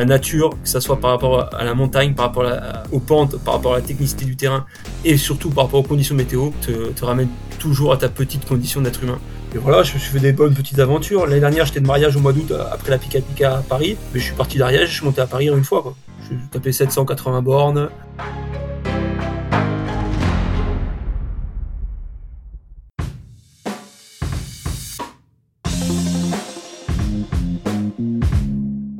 [0.00, 2.50] la nature, que ce soit par rapport à la montagne, par rapport
[2.90, 4.64] aux pentes, par rapport à la technicité du terrain
[5.04, 7.28] et surtout par rapport aux conditions météo, te, ramène
[7.58, 9.18] toujours à ta petite condition d'être humain.
[9.54, 11.26] Et voilà, je fait des bonnes petites aventures.
[11.26, 13.98] L'année dernière, j'étais de mariage au mois d'août euh, après la Pika Pika à Paris,
[14.14, 15.82] mais je suis parti d'Ariège, je suis monté à Paris une fois.
[15.82, 15.94] Quoi.
[16.30, 17.90] J'ai tapé 780 bornes.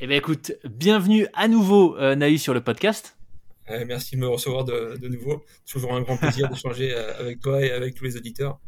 [0.00, 3.16] Eh bien écoute, bienvenue à nouveau euh, Naï sur le podcast.
[3.68, 5.44] Euh, merci de me recevoir de, de nouveau.
[5.68, 8.60] Toujours un grand plaisir d'échanger euh, avec toi et avec tous les auditeurs.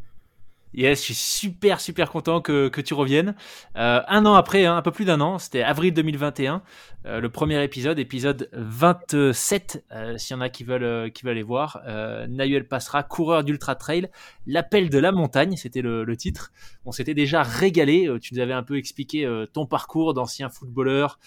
[0.73, 3.35] Yes, je suis super super content que, que tu reviennes.
[3.77, 6.63] Euh, un an après, hein, un peu plus d'un an, c'était avril 2021,
[7.07, 11.25] euh, le premier épisode, épisode 27, euh, s'il y en a qui veulent, euh, qui
[11.25, 11.81] veulent aller voir.
[11.89, 14.11] Euh, Nahuel Passera, coureur d'ultra trail,
[14.47, 16.53] l'appel de la montagne, c'était le, le, titre.
[16.85, 21.19] On s'était déjà régalé, tu nous avais un peu expliqué ton parcours d'ancien footballeur,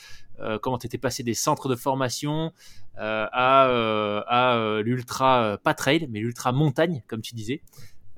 [0.61, 2.51] comment tu étais passé des centres de formation
[2.97, 7.61] à, à l'ultra, pas trail, mais l'ultra montagne, comme tu disais.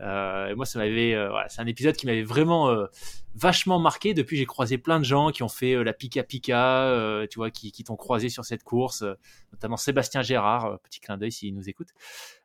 [0.01, 2.85] Euh, moi, ça m'avait, euh, voilà, c'est un épisode qui m'avait vraiment euh,
[3.33, 4.13] vachement marqué.
[4.13, 7.37] Depuis, j'ai croisé plein de gens qui ont fait euh, la Pika Pika, euh, tu
[7.39, 9.03] vois, qui, qui t'ont croisé sur cette course,
[9.53, 11.89] notamment Sébastien Gérard, petit clin d'œil s'il nous écoute.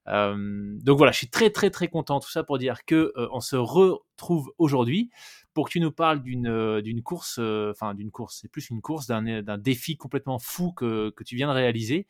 [0.06, 2.20] donc voilà, je suis très très très content.
[2.20, 5.10] Tout ça pour dire que on se retrouve aujourd'hui
[5.54, 7.38] pour que tu nous parles d'une d'une course,
[7.70, 11.36] enfin d'une course, c'est plus une course, d'un d'un défi complètement fou que que tu
[11.36, 12.06] viens de réaliser.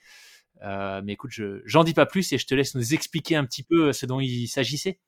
[0.62, 3.62] mais écoute, je j'en dis pas plus et je te laisse nous expliquer un petit
[3.62, 4.98] peu ce dont il s'agissait.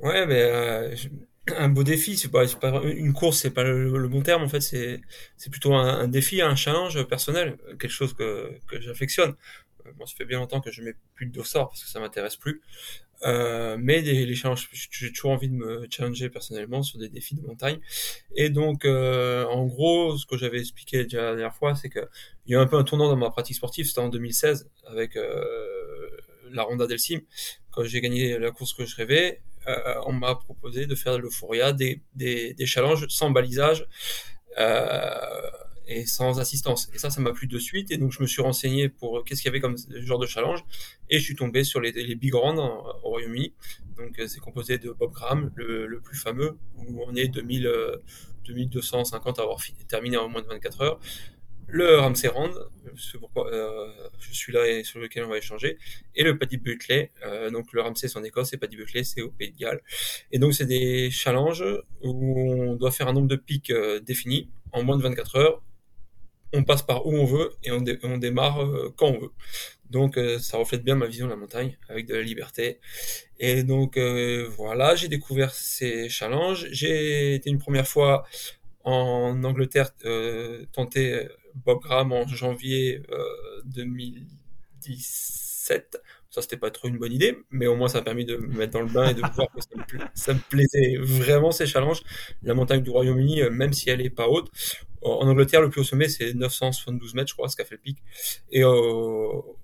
[0.00, 0.94] Ouais, mais euh,
[1.56, 4.60] un beau défi, c'est pas, pas une course, c'est pas le, bon terme en fait,
[4.60, 5.00] c'est
[5.36, 9.34] c'est plutôt un, un, défi, un challenge personnel, quelque chose que, que j'affectionne.
[9.86, 12.00] Euh, bon, ça fait bien longtemps que je mets plus de dossard parce que ça
[12.00, 12.62] m'intéresse plus.
[13.24, 17.36] Euh, mais des, les challenges, j'ai toujours envie de me challenger personnellement sur des défis
[17.36, 17.80] de montagne.
[18.34, 22.00] Et donc, euh, en gros, ce que j'avais expliqué déjà la dernière fois, c'est que
[22.46, 23.86] il y a un peu un tournant dans ma pratique sportive.
[23.86, 25.44] C'était en 2016 avec euh,
[26.54, 27.20] la Ronda del Sim,
[27.70, 31.18] quand j'ai gagné la course que je rêvais euh, on m'a proposé de faire de
[31.18, 33.86] l'euphoria, des, des, challenges sans balisage
[34.58, 35.10] euh,
[35.86, 36.90] et sans assistance.
[36.94, 37.90] Et ça, ça m'a plu de suite.
[37.90, 40.64] Et donc, je me suis renseigné pour qu'est-ce qu'il y avait comme genre de challenge.
[41.08, 43.54] Et je suis tombé sur les, Big Round au Royaume-Uni.
[43.96, 47.70] Donc, c'est composé de Bob Graham, le, le, plus fameux, où on est 2000,
[48.44, 51.00] 2250 à avoir terminé en moins de 24 heures
[51.66, 52.50] le Ramsey Rand,
[52.96, 55.78] c'est pourquoi euh, je suis là et sur lequel on va échanger,
[56.14, 59.22] et le Paddy Buckley, euh, donc le Ramsey c'est en Écosse et Paddy Buckley c'est
[59.22, 59.80] au Pays de Galles.
[60.30, 61.64] Et donc c'est des challenges
[62.02, 65.62] où on doit faire un nombre de pics euh, défini en moins de 24 heures.
[66.52, 69.32] On passe par où on veut et on, on démarre euh, quand on veut.
[69.90, 72.78] Donc euh, ça reflète bien ma vision de la montagne avec de la liberté.
[73.40, 76.68] Et donc voilà, j'ai découvert ces challenges.
[76.70, 78.24] J'ai été une première fois
[78.84, 79.90] en Angleterre
[80.72, 86.02] tenter Bob Graham en janvier euh, 2017.
[86.30, 88.58] Ça, c'était pas trop une bonne idée, mais au moins ça a permis de me
[88.58, 89.60] mettre dans le bain et de voir que
[90.14, 92.02] ça me, plaisait vraiment ces challenges.
[92.42, 94.50] La montagne du Royaume-Uni, euh, même si elle est pas haute,
[95.02, 97.80] en Angleterre, le plus haut sommet, c'est 972 mètres, je crois, ce qu'a fait le
[97.80, 97.98] pic.
[98.50, 99.56] Et au,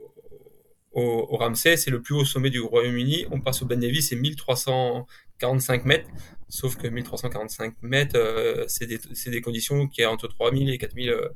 [0.93, 3.27] au, au Ramsey, c'est le plus haut sommet du Royaume-Uni.
[3.31, 6.09] On passe au Ben Nevis, c'est 1345 mètres.
[6.49, 11.11] Sauf que 1345 mètres, euh, c'est des, des, conditions qui est entre 3000 et 4000
[11.11, 11.29] euh,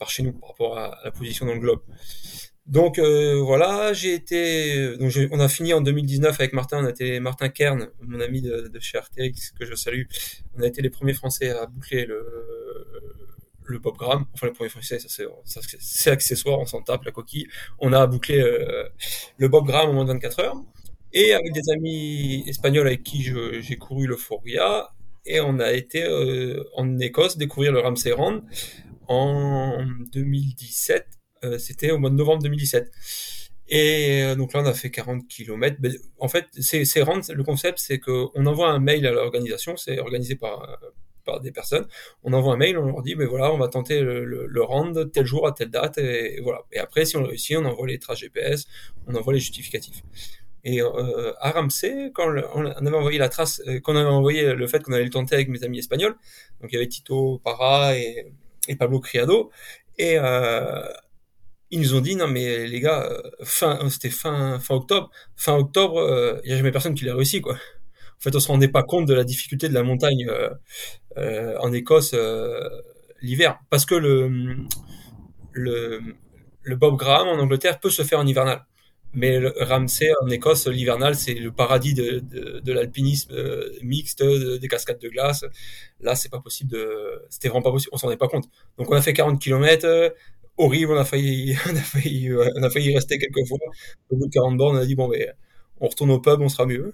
[0.00, 1.80] par chez nous par rapport à, la position dans le globe.
[2.66, 6.90] Donc euh, voilà, j'ai été, donc on a fini en 2019 avec Martin, on a
[6.90, 10.02] été Martin Kern, mon ami de, de chez RTX que je salue.
[10.56, 12.67] On a été les premiers Français à boucler le
[13.68, 15.24] le Bob Graham, enfin le premier français, ça
[15.78, 17.46] c'est accessoire, on s'en tape la coquille.
[17.78, 18.88] On a bouclé euh,
[19.36, 20.56] le Bob Graham en moins de 24 heures.
[21.12, 24.16] Et avec des amis espagnols avec qui j'ai couru le
[25.24, 28.40] et on a été euh, en Écosse découvrir le Ramsey Rand
[29.08, 31.06] en 2017.
[31.44, 32.90] Euh, C'était au mois de novembre 2017.
[33.70, 35.76] Et euh, donc là, on a fait 40 km.
[36.18, 40.78] En fait, c'est le concept, c'est qu'on envoie un mail à l'organisation, c'est organisé par,
[41.40, 41.86] des personnes.
[42.22, 45.26] On envoie un mail, on leur dit, mais voilà, on va tenter le, le, tel
[45.26, 46.62] jour à telle date, et, voilà.
[46.72, 48.66] Et après, si on réussit, on envoie les traces GPS,
[49.06, 50.02] on envoie les justificatifs.
[50.64, 54.54] Et euh, à Ramsey, quand on avait envoyé la trace, euh, quand on avait envoyé
[54.54, 56.16] le fait qu'on allait le tenter avec mes amis espagnols,
[56.60, 58.32] donc il y avait Tito Parra et,
[58.66, 59.50] et Pablo Criado,
[59.98, 60.82] et euh,
[61.70, 65.56] ils nous ont dit non mais les gars, euh, fin, c'était fin fin octobre, fin
[65.56, 67.56] octobre, il n'y a jamais personne qui l'a réussi quoi.
[68.18, 70.28] En fait, on se rendait pas compte de la difficulté de la montagne
[71.16, 72.14] en Écosse
[73.22, 74.56] l'hiver, parce que le,
[76.76, 78.64] Bob Graham en Angleterre peut se faire en hivernal.
[79.14, 85.00] Mais le Ramsey en Écosse, l'hivernal, c'est le paradis de, l'alpinisme euh, mixte, des cascades
[85.00, 85.46] de glace.
[86.00, 88.48] Là, c'est pas possible de, c'était vraiment pas possible, on s'en est pas compte.
[88.76, 90.10] Donc, on a fait 40 km, euh,
[90.58, 93.58] horrible, on a failli, on a failli, on a failli rester quelques fois.
[94.10, 95.26] Au bout de 40 bornes, on a dit, bon, mais,
[95.80, 96.92] on retourne au pub, on sera mieux.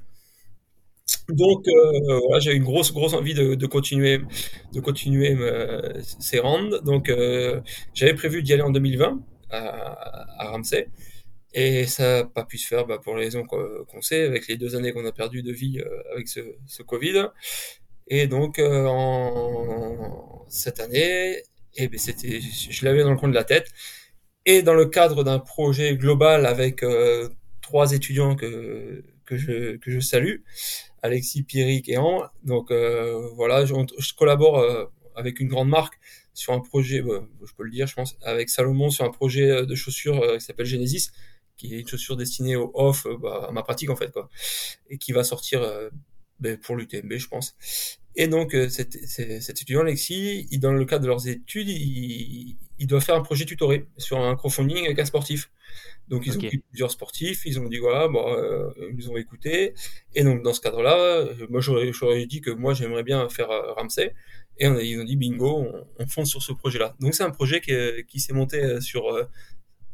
[1.29, 4.21] Donc, euh, voilà, j'ai une grosse, grosse envie de, de continuer,
[4.75, 6.83] de continuer euh, ces rounds.
[6.85, 7.61] Donc, euh,
[7.95, 10.89] j'avais prévu d'y aller en 2020 à, à Ramsey.
[11.55, 14.57] Et ça n'a pas pu se faire bah, pour les raisons qu'on sait, avec les
[14.57, 17.29] deux années qu'on a perdu de vie euh, avec ce, ce, Covid.
[18.09, 21.43] Et donc, euh, en cette année,
[21.77, 23.71] eh ben, c'était, je l'avais dans le coin de la tête.
[24.47, 27.29] Et dans le cadre d'un projet global avec euh,
[27.63, 30.43] trois étudiants que, que, je, que je salue,
[31.03, 32.29] Alexis, Pierrick et Anne.
[32.43, 32.71] Donc
[33.35, 34.65] voilà, je, je collabore
[35.17, 35.99] avec une grande marque
[36.33, 39.65] sur un projet, bah, je peux le dire, je pense, avec Salomon sur un projet
[39.65, 41.11] de chaussures qui s'appelle Genesis
[41.57, 44.29] qui est une chaussure destinée au off, euh, bah, à ma pratique en fait, quoi,
[44.91, 45.91] et qui va sortir euh,
[46.45, 47.57] ben, pour l'UTMB, je pense.
[48.17, 52.57] Et donc, euh, cet, cet, étudiant, Alexis, il, dans le cadre de leurs études, il,
[52.79, 55.51] il, doit faire un projet tutoré sur un crowdfunding avec un sportif.
[56.09, 59.17] Donc, ils ont pris plusieurs sportifs, ils ont dit, voilà, bon, euh, ils nous ont
[59.17, 59.75] écouté.
[60.15, 64.15] Et donc, dans ce cadre-là, moi, j'aurais dit que moi, j'aimerais bien faire Ramsey.
[64.59, 66.95] Et on ils ont dit, bingo, on, on fonce sur ce projet-là.
[67.01, 67.73] Donc, c'est un projet qui,
[68.07, 69.05] qui s'est monté sur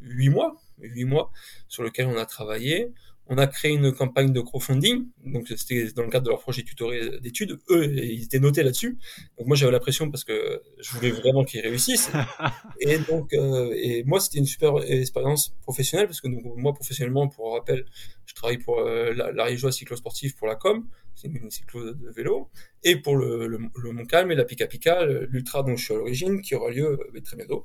[0.01, 1.31] huit mois, huit mois,
[1.67, 2.91] sur lequel on a travaillé.
[3.33, 6.63] On a créé une campagne de crowdfunding, donc c'était dans le cadre de leur projet
[6.63, 7.61] tutoré d'études.
[7.69, 8.97] Eux, ils étaient notés là-dessus.
[9.37, 12.11] Donc moi, j'avais la pression parce que je voulais vraiment qu'ils réussissent.
[12.81, 17.29] et donc, euh, et moi, c'était une super expérience professionnelle parce que donc, moi, professionnellement,
[17.29, 17.85] pour rappel,
[18.25, 22.49] je travaille pour euh, la, la cyclo-sportive pour la com, c'est une cyclo de vélo,
[22.83, 25.97] et pour le, le, le Montcalm et la Pika Pika, l'ultra dont je suis à
[25.97, 27.63] l'origine, qui aura lieu euh, très bientôt.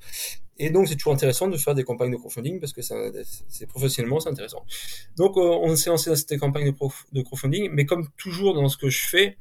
[0.58, 4.20] Et donc, c'est toujours intéressant de faire des campagnes de crowdfunding parce que c'est professionnellement,
[4.20, 4.64] c'est intéressant.
[5.16, 6.72] Donc, euh, on s'est lancé dans cette campagne
[7.12, 9.36] de crowdfunding, mais comme toujours dans ce que je fais,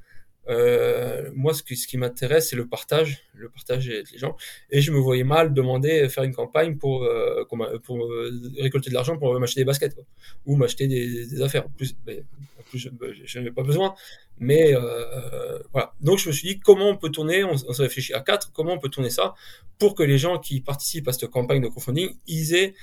[0.50, 4.36] euh, moi, ce qui, ce qui m'intéresse, c'est le partage, le partage avec les gens.
[4.70, 7.44] Et je me voyais mal demander faire une campagne pour euh,
[7.84, 10.04] pour euh, récolter de l'argent pour m'acheter des baskets quoi.
[10.46, 11.66] ou m'acheter des, des, affaires.
[11.66, 12.24] En plus, ben,
[12.60, 13.96] en plus je n'en ai pas besoin.
[14.40, 15.94] Mais euh, voilà.
[16.02, 17.44] Donc, je me suis dit comment on peut tourner?
[17.44, 18.52] On, s'est réfléchi à quatre.
[18.52, 19.34] Comment on peut tourner ça
[19.80, 22.74] pour que les gens qui participent à cette campagne de crowdfunding ils aient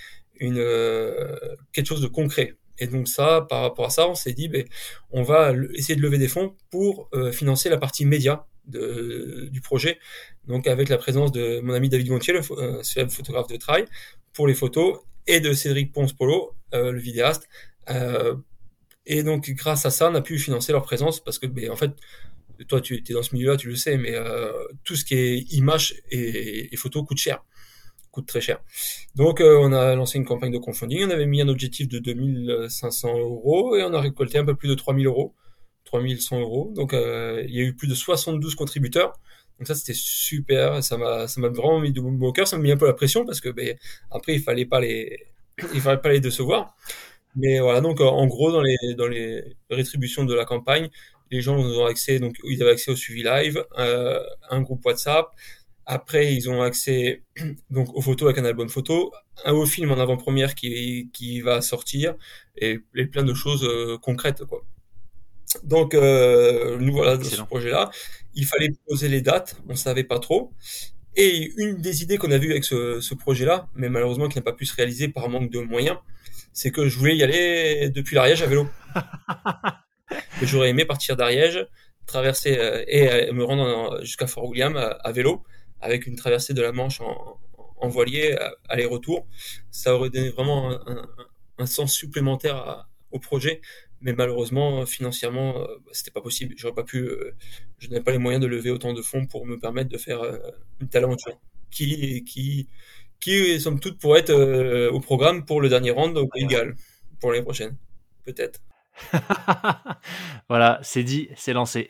[0.40, 1.36] une euh,
[1.72, 2.54] quelque chose de concret?
[2.82, 4.64] Et donc ça, par rapport à ça, on s'est dit, ben,
[5.12, 9.98] on va essayer de lever des fonds pour euh, financer la partie média du projet.
[10.48, 13.84] Donc avec la présence de mon ami David Gontier, le euh, photographe de travail,
[14.32, 14.98] pour les photos,
[15.28, 17.48] et de Cédric Ponce-Polo, euh, le vidéaste.
[19.06, 21.76] Et donc grâce à ça, on a pu financer leur présence parce que, ben, en
[21.76, 21.92] fait,
[22.66, 24.14] toi tu es dans ce milieu-là, tu le sais, mais
[24.82, 27.44] tout ce qui est image et, et photo coûte cher
[28.12, 28.60] coûte très cher.
[29.16, 31.98] Donc euh, on a lancé une campagne de crowdfunding, on avait mis un objectif de
[31.98, 35.34] 2500 euros et on a récolté un peu plus de 3000 euros,
[35.86, 36.72] 3100 euros.
[36.76, 39.18] Donc euh, il y a eu plus de 72 contributeurs.
[39.58, 42.76] Donc ça c'était super, ça m'a vraiment mis du au cœur, ça m'a mis un
[42.76, 43.76] peu la pression parce que ben,
[44.10, 45.18] après il fallait pas les
[45.74, 46.76] il fallait pas les décevoir.
[47.36, 50.90] Mais voilà donc en gros dans les dans les rétributions de la campagne,
[51.30, 55.28] les gens ont accès donc ils avaient accès au suivi live, euh, un groupe WhatsApp,
[55.86, 57.22] après, ils ont accès
[57.70, 59.12] donc aux photos avec un album photo,
[59.44, 62.14] un film en avant-première qui, qui va sortir
[62.56, 62.78] et,
[63.10, 64.64] plein de choses euh, concrètes quoi.
[65.64, 67.90] Donc euh, nous voilà dans ce projet-là.
[68.34, 70.52] Il fallait poser les dates, on savait pas trop.
[71.14, 74.42] Et une des idées qu'on a vues avec ce, ce projet-là, mais malheureusement qui n'a
[74.42, 75.98] pas pu se réaliser par manque de moyens,
[76.54, 78.66] c'est que je voulais y aller depuis l'Ariège à vélo.
[80.42, 81.66] J'aurais aimé partir d'Ariège,
[82.06, 85.44] traverser euh, et me rendre jusqu'à Fort William à vélo
[85.82, 87.38] avec une traversée de la Manche en,
[87.78, 88.36] en voilier
[88.68, 89.26] aller-retour.
[89.70, 91.08] Ça aurait donné vraiment un, un,
[91.58, 93.60] un sens supplémentaire au projet,
[94.00, 96.54] mais malheureusement financièrement euh, c'était pas possible.
[96.56, 97.34] J'aurais pas pu, euh,
[97.78, 100.22] je n'avais pas les moyens de lever autant de fonds pour me permettre de faire
[100.22, 100.38] euh,
[100.80, 101.38] une telle aventure
[101.70, 102.68] qui qui
[103.20, 106.48] qui, somme toute, pourrait être au programme pour le dernier round au Pays
[107.20, 107.76] pour l'année prochaine,
[108.24, 108.60] peut-être.
[110.48, 111.86] voilà, c'est dit, c'est lancé.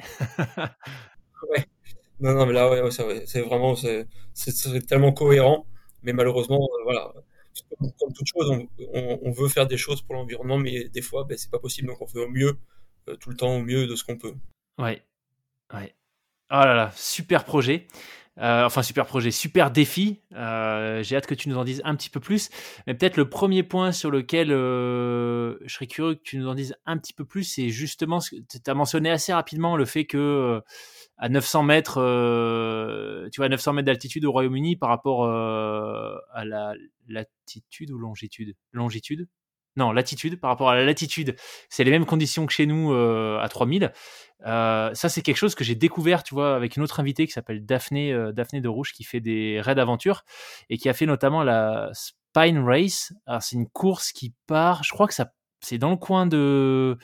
[1.50, 1.66] ouais.
[2.22, 2.90] Non, non, mais là, ouais,
[3.26, 5.66] c'est vraiment, c'est tellement cohérent,
[6.02, 7.12] mais malheureusement, voilà,
[7.78, 11.50] comme toute chose, on, veut faire des choses pour l'environnement, mais des fois, ben, c'est
[11.50, 12.56] pas possible, donc on fait au mieux,
[13.08, 14.34] euh, tout le temps au mieux de ce qu'on peut.
[14.78, 15.02] Ouais,
[15.74, 15.94] ouais.
[16.50, 17.86] Oh là là, super projet.
[18.38, 20.22] Euh, enfin, super projet, super défi.
[20.34, 22.48] Euh, j'ai hâte que tu nous en dises un petit peu plus.
[22.86, 26.74] Mais peut-être le premier point sur lequel je serais curieux que tu nous en dises
[26.86, 30.62] un petit peu plus, c'est justement tu as mentionné assez rapidement le fait que
[31.18, 36.44] à 900 mètres, euh, tu vois, 900 mètres d'altitude au Royaume-Uni par rapport euh, à
[36.44, 36.74] la
[37.08, 38.54] latitude ou longitude?
[38.72, 39.28] Longitude?
[39.76, 41.34] Non, latitude, par rapport à la latitude,
[41.70, 43.90] c'est les mêmes conditions que chez nous euh, à 3000.
[44.42, 47.64] ça, c'est quelque chose que j'ai découvert, tu vois, avec une autre invitée qui s'appelle
[47.64, 50.24] Daphné, Daphné de Rouge, qui fait des raids d'aventure
[50.68, 53.14] et qui a fait notamment la Spine Race.
[53.26, 56.98] Alors, c'est une course qui part, je crois que ça, c'est dans le coin de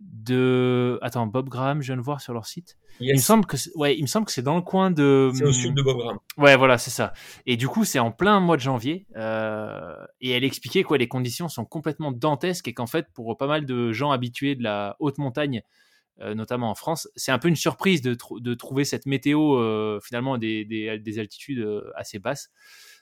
[0.00, 0.98] de.
[1.02, 2.76] Attends, Bob Graham, je viens de voir sur leur site.
[3.00, 5.30] Il me semble que ouais, il me semble que c'est dans le coin de.
[5.34, 6.18] C'est au sud de Bob Graham.
[6.36, 7.12] Ouais, voilà, c'est ça.
[7.46, 9.06] Et du coup, c'est en plein mois de janvier.
[9.16, 13.46] Euh, et elle expliquait quoi, les conditions sont complètement dantesques et qu'en fait, pour pas
[13.46, 15.62] mal de gens habitués de la haute montagne,
[16.20, 20.00] euh, notamment en France, c'est un peu une surprise de, de trouver cette météo euh,
[20.02, 22.50] finalement des, des, des altitudes assez basses.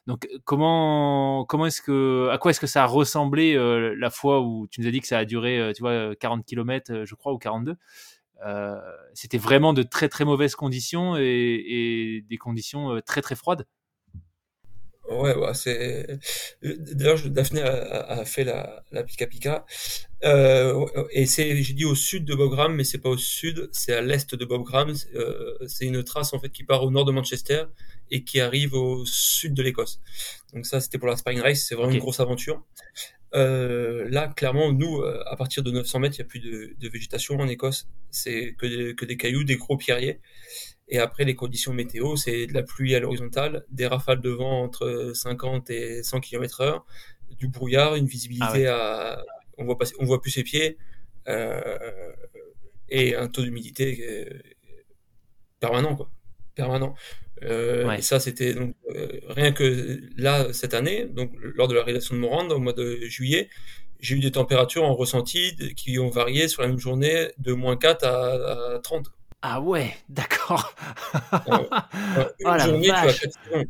[0.07, 4.41] Donc comment comment est-ce que à quoi est-ce que ça a ressemblé euh, la fois
[4.41, 7.05] où tu nous as dit que ça a duré euh, tu vois 40 km euh,
[7.05, 7.77] je crois ou 42
[9.15, 13.67] c'était vraiment de très très mauvaises conditions et, des conditions très très froides?
[15.09, 16.19] Ouais, ouais c'est.
[16.63, 19.65] D'ailleurs, Daphné a, fait la, la Pika Pika.
[20.23, 24.03] et c'est, j'ai dit au sud de Bogram, mais c'est pas au sud, c'est à
[24.03, 24.93] l'est de Bogram.
[25.67, 27.65] c'est une trace en fait qui part au nord de Manchester
[28.11, 30.01] et qui arrive au sud de l'Écosse.
[30.53, 32.65] Donc ça, c'était pour la Spine Race, c'est vraiment une grosse aventure.
[33.35, 36.89] Euh, là, clairement, nous, euh, à partir de 900 mètres, il n'y a plus de,
[36.89, 37.89] végétation en Écosse.
[38.11, 40.21] C'est que des, que des cailloux, des gros pierriers.
[40.89, 44.63] Et après, les conditions météo, c'est de la pluie à l'horizontale, des rafales de vent
[44.63, 46.87] entre 50 et 100 km heure,
[47.39, 49.25] du brouillard, une visibilité ah à...
[49.59, 50.77] On voit, pas, on voit plus ses pieds,
[51.29, 52.13] euh,
[52.89, 54.39] et un taux d'humidité euh,
[55.61, 56.11] permanent, quoi.
[56.55, 56.95] Permanent.
[57.43, 61.83] Euh, et ça, c'était donc euh, rien que là cette année, donc lors de la
[61.83, 63.51] réalisation de mon round au mois de juillet,
[64.01, 67.77] j'ai eu des températures en ressenti qui ont varié sur la même journée de moins
[67.77, 69.11] 4 à, 30.
[69.43, 70.75] Ah ouais, d'accord.
[71.47, 73.65] une oh journée, tu as 4 saisons.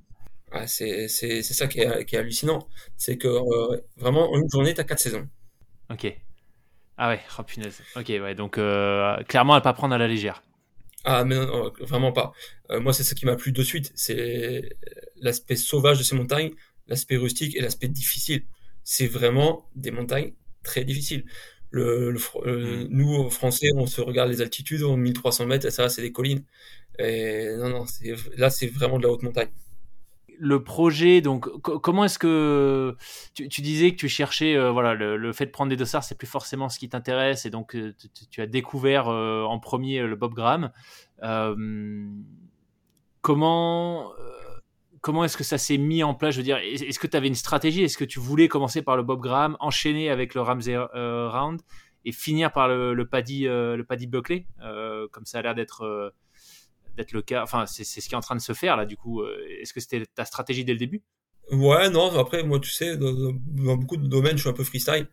[0.52, 2.68] Ah, c'est, c'est, c'est ça qui est, qui est hallucinant.
[2.96, 5.28] C'est que euh, vraiment, en une journée, tu as 4 saisons.
[5.90, 6.14] Ok.
[6.98, 7.82] Ah ouais, oh punaise.
[7.94, 8.58] Ok, ouais, donc
[9.28, 10.42] clairement à pas prendre à la légère.
[11.08, 12.32] Ah, mais non, vraiment pas.
[12.70, 13.92] Euh, moi, c'est ce qui m'a plu de suite.
[13.94, 14.76] C'est
[15.16, 16.50] l'aspect sauvage de ces montagnes,
[16.88, 18.42] l'aspect rustique et l'aspect difficile.
[18.82, 20.32] C'est vraiment des montagnes
[20.64, 21.24] très difficiles.
[21.70, 22.88] Le, mm.
[22.90, 26.42] nous, Français, on se regarde les altitudes, en 1300 mètres, et ça, c'est des collines.
[26.98, 27.86] Et non, non,
[28.36, 29.50] là, c'est vraiment de la haute montagne
[30.38, 32.96] le projet, donc comment est-ce que
[33.34, 36.26] tu, disais que tu cherchais, euh, voilà, le, fait de prendre des dossards, c'est plus
[36.26, 37.94] forcément ce qui t'intéresse, et donc euh,
[38.30, 40.70] tu, as découvert euh, en premier le Bob Graham.
[43.20, 44.12] comment
[45.00, 46.34] comment est-ce que ça s'est mis en place?
[46.34, 47.82] Je veux dire, est-ce que tu avais une stratégie?
[47.82, 51.60] Est-ce que tu voulais commencer par le Bob Graham, enchaîner avec le Ramsey Round
[52.04, 54.46] et finir par le, le Paddy le Paddy Buckley,
[55.12, 56.12] comme ça a l'air d'être
[56.96, 57.42] d'être le cas.
[57.42, 58.86] Enfin, c'est ce qui est en train de se faire là.
[58.86, 61.02] Du coup, euh, est-ce que c'était ta stratégie dès le début?
[61.52, 62.18] Ouais, non.
[62.18, 63.32] Après, moi, tu sais, dans,
[63.76, 65.06] beaucoup de domaines, je suis un peu freestyle.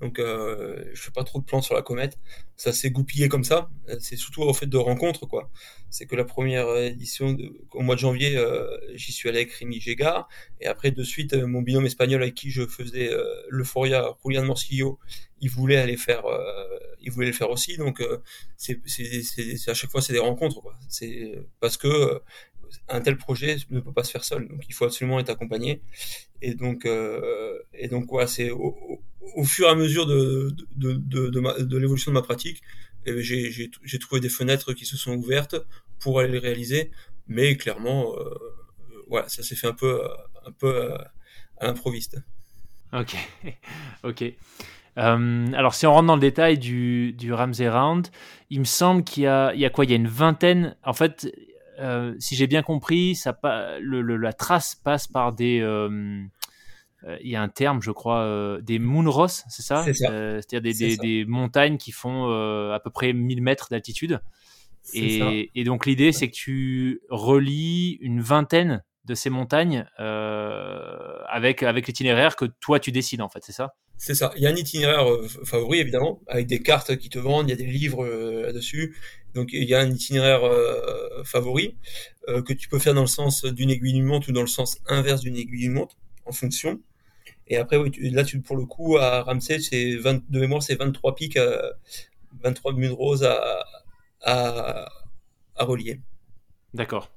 [0.00, 2.18] Donc, euh, je fais pas trop de plans sur la comète.
[2.56, 3.70] Ça s'est goupillé comme ça.
[4.00, 5.50] C'est surtout au fait de rencontres, quoi.
[5.90, 7.36] C'est que la première édition,
[7.72, 10.28] au mois de janvier, euh, j'y suis allé avec Rémi Gégard.
[10.60, 14.44] Et après, de suite, euh, mon binôme espagnol avec qui je faisais euh, l'Euphoria, Julian
[14.44, 14.98] Morcillo,
[15.40, 16.22] il voulait aller faire,
[17.00, 17.78] il voulait le faire aussi.
[17.78, 18.02] Donc,
[18.56, 18.78] c'est
[19.68, 20.74] à chaque fois, c'est des rencontres, quoi.
[20.88, 22.20] C'est parce que
[22.88, 25.82] un tel projet ne peut pas se faire seul, donc il faut absolument être accompagné.
[26.42, 29.00] Et donc, euh, et donc, ouais, c'est au,
[29.44, 32.62] fur et à mesure de, de, de, de, l'évolution de ma pratique,
[33.06, 35.56] eh j'ai trouvé des fenêtres qui se sont ouvertes
[35.98, 36.90] pour aller les réaliser,
[37.28, 40.00] mais clairement, euh, ça s'est fait un peu,
[40.46, 40.94] un peu
[41.58, 42.18] à l'improviste.
[42.92, 43.16] Ok,
[44.04, 44.24] ok.
[44.98, 48.08] Euh, alors, si on rentre dans le détail du, du Ramsey Round,
[48.50, 49.84] il me semble qu'il y y a quoi?
[49.84, 50.76] Il y a une vingtaine.
[50.84, 51.32] En fait,
[51.80, 55.60] euh, si j'ai bien compris, ça, la trace passe par des.
[55.60, 56.22] Euh,
[57.04, 59.84] euh, il y a un terme, je crois, des moonross, c'est ça?
[59.84, 60.60] C'est-à-dire
[60.98, 62.28] des, montagnes qui font
[62.72, 64.20] à peu près 1000 mètres d'altitude.
[64.94, 71.86] Et, et, donc l'idée, c'est que tu relis une vingtaine de ces montagnes avec avec
[71.86, 73.74] l'itinéraire que toi tu décides en fait, c'est ça?
[73.96, 74.32] C'est ça.
[74.36, 75.04] Il y a un itinéraire
[75.44, 78.96] favori évidemment, avec des cartes qui te vendent, il y a des livres là-dessus.
[79.34, 80.40] Donc il y a un itinéraire
[81.24, 81.76] favori
[82.26, 84.78] que tu peux faire dans le sens d'une aiguille d'une montre ou dans le sens
[84.86, 86.80] inverse d'une aiguille d'une montre en fonction.
[87.48, 91.16] Et après, oui, là, tu, pour le coup, à Ramsey, c'est de mémoire, c'est 23
[91.16, 91.36] pics,
[92.42, 93.64] 23 murs roses à,
[94.22, 94.88] à,
[95.56, 96.00] à relier.
[96.74, 97.10] D'accord.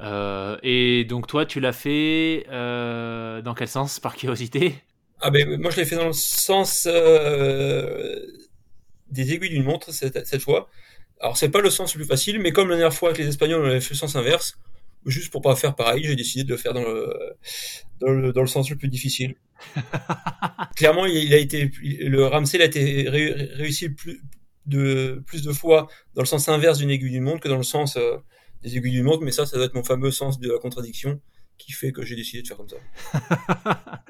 [0.00, 4.74] Euh, et donc toi, tu l'as fait euh, dans quel sens, par curiosité?
[5.20, 8.20] Ah ben moi, je l'ai fait dans le sens euh,
[9.10, 10.68] des aiguilles d'une montre cette, cette fois.
[11.20, 13.28] Alors c'est pas le sens le plus facile, mais comme la dernière fois avec les
[13.28, 14.56] Espagnols, on avait fait le sens inverse
[15.06, 17.36] juste pour pas faire pareil, j'ai décidé de le faire dans le,
[18.00, 19.34] dans le, dans le sens le plus difficile.
[20.76, 24.22] Clairement, il a été, le Ramsey a été réussi plus
[24.66, 27.62] de, plus de fois dans le sens inverse d'une aiguille d'une montre que dans le
[27.62, 28.16] sens euh,
[28.62, 31.20] des aiguilles d'une montre, mais ça, ça doit être mon fameux sens de la contradiction
[31.58, 32.76] qui fait que j'ai décidé de faire comme ça.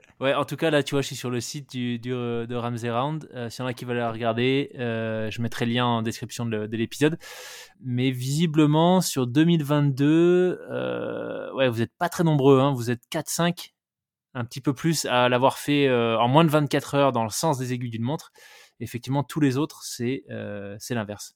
[0.21, 3.29] ouais, en tout cas, là, tu vois, je suis sur le site de Ramsey Round.
[3.35, 6.03] Euh, S'il y en a qui veulent la regarder, euh, je mettrai le lien en
[6.03, 7.19] description de, de l'épisode.
[7.81, 12.61] Mais visiblement, sur 2022, euh, ouais, vous n'êtes pas très nombreux.
[12.61, 13.73] Hein, vous êtes 4-5,
[14.35, 17.59] un petit peu plus, à l'avoir fait en moins de 24 heures dans le sens
[17.59, 18.31] des aiguilles d'une montre.
[18.81, 21.35] Effectivement, tous les autres, c'est l'inverse.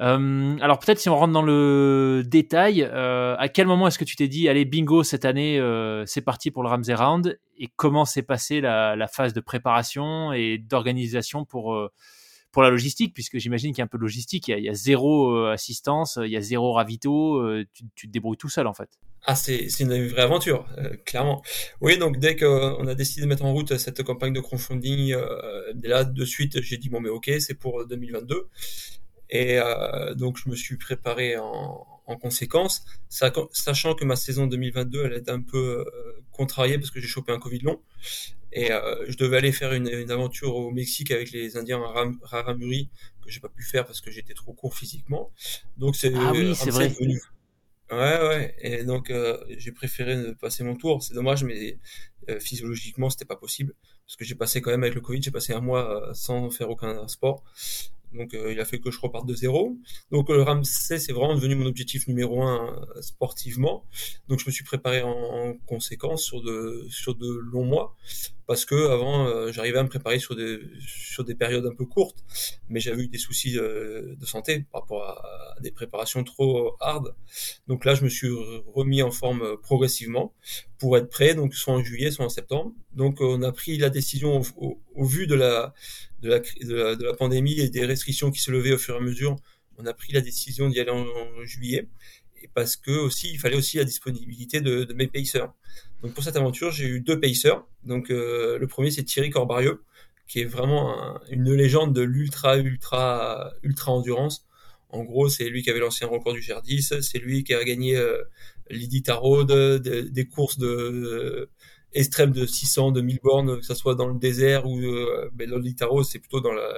[0.00, 4.04] Euh, alors peut-être si on rentre dans le détail, euh, à quel moment est-ce que
[4.04, 7.38] tu t'es dit, allez bingo cette année, euh, c'est parti pour le Ramsey Round?
[7.58, 11.90] Et comment s'est passée la, la, phase de préparation et d'organisation pour euh,
[12.52, 14.58] pour la logistique, puisque j'imagine qu'il y a un peu de logistique, il y a,
[14.58, 18.38] il y a zéro euh, assistance, il y a zéro ravito, tu, tu, te débrouilles
[18.38, 18.88] tout seul en fait.
[19.26, 20.66] Ah, c'est une vraie aventure,
[21.04, 21.42] clairement.
[21.80, 25.14] Oui, donc dès qu'on a décidé de mettre en route cette campagne de crowdfunding,
[25.82, 28.48] là de suite, j'ai dit bon mais ok, c'est pour 2022.
[29.30, 35.06] Et euh, donc, je me suis préparé en, en conséquence, sachant que ma saison 2022,
[35.06, 37.80] elle est un peu euh, contrariée parce que j'ai chopé un Covid long.
[38.52, 41.80] Et euh, je devais aller faire une, une, aventure au Mexique avec les Indiens
[42.22, 42.88] Raramuri,
[43.22, 45.30] que j'ai pas pu faire parce que j'étais trop court physiquement.
[45.76, 46.88] Donc, c'est ah oui, c'est vrai.
[46.88, 47.20] Venu.
[47.90, 48.54] Ouais, ouais.
[48.60, 51.02] Et donc, euh, j'ai préféré passer mon tour.
[51.02, 51.78] C'est dommage, mais
[52.30, 53.74] euh, physiologiquement, c'était pas possible.
[54.06, 56.70] Parce que j'ai passé quand même avec le Covid, j'ai passé un mois sans faire
[56.70, 57.42] aucun sport.
[58.16, 59.76] Donc euh, il a fait que je reparte de zéro.
[60.10, 63.84] Donc le Ramsey c'est vraiment devenu mon objectif numéro un euh, sportivement.
[64.28, 67.96] Donc je me suis préparé en, en, conséquence sur de longs mois
[68.46, 72.24] parce que avant euh, j'arrivais à me préparer sur des périodes un peu courtes,
[72.68, 77.14] mais j'avais eu des soucis de santé par rapport à, des préparations trop hard.
[77.66, 78.28] Donc là je me suis
[78.74, 80.32] remis en forme progressivement
[80.78, 82.72] pour être prêt donc soit en juillet soit en septembre.
[82.92, 85.74] Donc on a pris la décision au vu de la
[86.26, 89.36] de la, pandémie et des restrictions qui se levaient au fur et à mesure,
[89.78, 91.06] on a pris la décision d'y aller en,
[91.44, 91.88] juillet.
[92.42, 95.52] Et parce que aussi, il fallait aussi la disponibilité de, mes pacers.
[96.02, 97.64] Donc pour cette aventure, j'ai eu deux pacers.
[97.84, 99.82] Donc euh, le premier, c'est Thierry Corbarieux,
[100.28, 104.46] qui est vraiment un, une légende de l'ultra, ultra, ultra endurance.
[104.90, 107.96] En gros, c'est lui qui avait l'ancien record du GR10, c'est lui qui a gagné
[107.96, 108.22] euh,
[108.70, 111.50] de, des courses de,
[111.96, 115.48] extrême de 600, de 1000 bornes, que ce soit dans le désert ou euh, ben,
[115.48, 116.68] l'Olitaro, c'est plutôt dans la,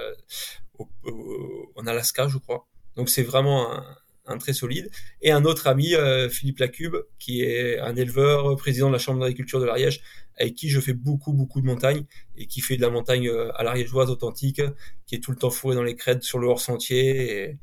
[1.75, 2.67] en Alaska, je crois.
[2.95, 3.83] Donc c'est vraiment un,
[4.25, 4.89] un, très solide.
[5.21, 9.19] Et un autre ami, euh, Philippe Lacube, qui est un éleveur, président de la Chambre
[9.19, 10.01] d'agriculture de l'Ariège,
[10.37, 12.05] avec qui je fais beaucoup, beaucoup de montagne,
[12.37, 14.61] et qui fait de la montagne euh, à l'ariégeoise authentique,
[15.05, 17.57] qui est tout le temps fourré dans les crêtes sur le hors-sentier, et,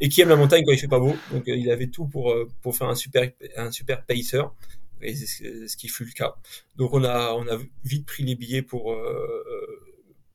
[0.00, 1.14] et, qui aime la montagne quand il fait pas beau.
[1.30, 4.42] Donc euh, il avait tout pour, pour faire un super, un super pacer
[5.02, 6.34] et ce qui fut le cas.
[6.76, 9.92] Donc on a, on a vite pris les billets pour, euh,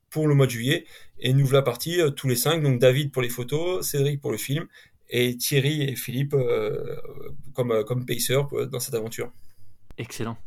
[0.10, 0.86] pour le mois de juillet,
[1.20, 4.32] et nous voilà partis euh, tous les cinq, donc David pour les photos, Cédric pour
[4.32, 4.68] le film,
[5.10, 6.96] et Thierry et Philippe euh,
[7.54, 8.36] comme, comme pacer
[8.72, 9.32] dans cette aventure.
[9.98, 10.38] Excellent.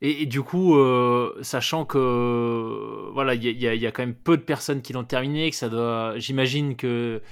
[0.00, 4.42] Et, du coup, euh, sachant que voilà, il y, y, a quand même peu de
[4.42, 7.22] personnes qui l'ont terminé, que ça doit, j'imagine que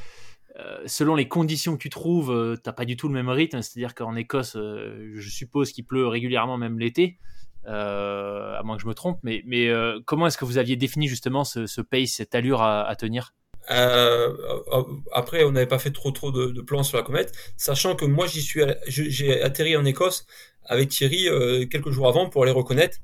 [0.59, 3.63] euh, selon les conditions que tu trouves, euh, t'as pas du tout le même rythme.
[3.63, 7.19] C'est-à-dire qu'en Écosse, euh, je suppose qu'il pleut régulièrement, même l'été,
[7.65, 9.19] à moins que je me trompe.
[9.23, 9.71] Mais, mais
[10.05, 13.35] comment est-ce que vous aviez défini justement ce, ce pace, cette allure à, à tenir?
[13.69, 18.05] Après, on n'avait pas fait trop trop de, de, plans sur la comète, sachant que
[18.05, 20.27] moi j'y suis, j'ai atterri en Écosse
[20.65, 21.29] avec Thierry
[21.71, 22.99] quelques jours avant pour les reconnaître,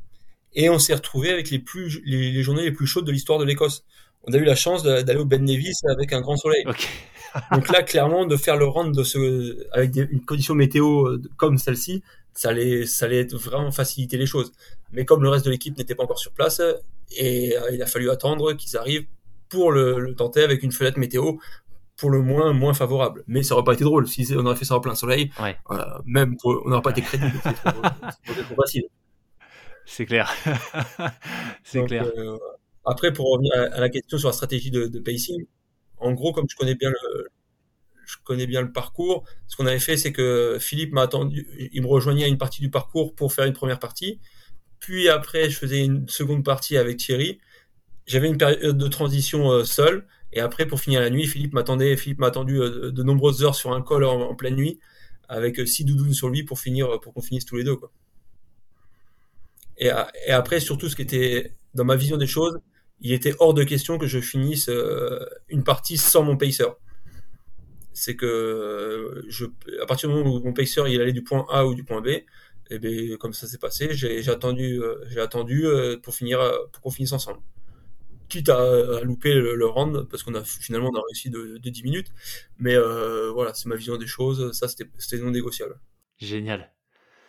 [0.54, 3.38] et on s'est retrouvé avec les plus les, les journées les plus chaudes de l'histoire
[3.38, 3.84] de l'Écosse
[4.24, 6.62] on a eu la chance d'aller au Ben Nevis avec un grand soleil.
[6.66, 6.88] Okay.
[7.52, 11.22] Donc là, clairement, de faire le round de ce, avec des, une condition météo euh,
[11.36, 12.02] comme celle-ci,
[12.34, 14.52] ça allait, ça allait vraiment faciliter les choses.
[14.92, 16.60] Mais comme le reste de l'équipe n'était pas encore sur place,
[17.16, 19.06] et euh, il a fallu attendre qu'ils arrivent
[19.48, 21.38] pour le, le, tenter avec une fenêtre météo
[21.96, 23.24] pour le moins moins favorable.
[23.26, 25.30] Mais ça aurait pas été drôle si on aurait fait ça en plein soleil.
[25.42, 25.56] Ouais.
[25.70, 27.38] Euh, même pour, on n'aurait pas été crédible.
[27.42, 27.54] C'est
[28.44, 28.84] trop, facile.
[29.84, 30.32] C'est clair.
[31.64, 32.06] c'est clair.
[32.16, 32.38] Euh,
[32.84, 35.44] après, pour revenir à, la question sur la stratégie de, de pacing,
[36.00, 36.90] en gros, comme je connais bien
[38.60, 39.24] le, parcours.
[39.46, 42.60] Ce qu'on avait fait, c'est que Philippe m'a attendu, il me rejoignait à une partie
[42.60, 44.20] du parcours pour faire une première partie.
[44.80, 47.40] Puis après, je faisais une seconde partie avec Thierry.
[48.06, 50.06] J'avais une période de transition euh, seul.
[50.32, 51.96] Et après, pour finir la nuit, Philippe m'attendait.
[51.96, 54.78] Philippe m'a attendu euh, de nombreuses heures sur un col en, pleine nuit,
[55.28, 57.76] avec euh, six doudounes sur lui pour finir, pour qu'on finisse tous les deux.
[59.78, 62.58] Et, après, surtout, ce qui était dans ma vision des choses,
[63.00, 64.70] il était hors de question que je finisse
[65.48, 66.66] une partie sans mon pacer
[67.98, 69.46] c'est que je,
[69.82, 72.00] à partir du moment où mon pacer il allait du point A ou du point
[72.00, 72.24] B, et
[72.70, 76.66] eh bien comme ça s'est passé, j'ai attendu, j'ai attendu euh, euh, pour finir, euh,
[76.72, 77.40] pour qu'on finisse ensemble.
[78.28, 82.12] Quitte à, louper le, round parce qu'on a finalement on a réussi de, 10 minutes,
[82.58, 82.76] mais
[83.32, 85.80] voilà, c'est ma vision des choses, ça c'était non négociable.
[86.18, 86.70] Génial.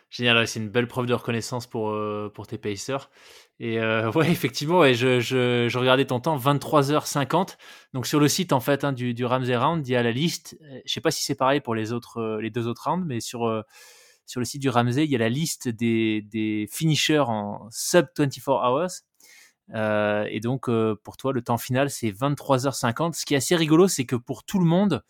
[0.10, 1.95] Génial, c'est une belle preuve de reconnaissance pour,
[2.34, 3.10] pour tes pacers.
[3.60, 7.58] Et euh, ouais, effectivement, ouais, je, je, regardais ton temps, 23h50.
[7.93, 10.12] Donc sur le site en fait hein, du, du Ramsey Round, il y a la
[10.12, 10.58] liste.
[10.62, 13.06] Euh, je sais pas si c'est pareil pour les autres, euh, les deux autres rounds,
[13.06, 13.62] mais sur euh,
[14.26, 18.06] sur le site du Ramsey, il y a la liste des, des finishers en sub
[18.15, 18.91] 24 hours.
[19.74, 20.69] Euh, et donc
[21.04, 23.13] pour toi, le temps final c'est 23h50.
[23.13, 25.04] Ce qui est assez rigolo, c'est que pour tout le monde,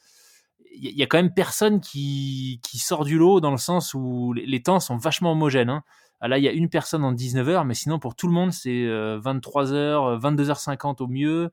[0.71, 4.33] il y, a quand même personne qui, qui sort du lot dans le sens où
[4.33, 5.69] les, temps sont vachement homogènes.
[5.69, 5.83] Hein.
[6.21, 8.51] Ah, là, il y a une personne en 19h, mais sinon, pour tout le monde,
[8.51, 11.51] c'est 23h, 22h50 au mieux,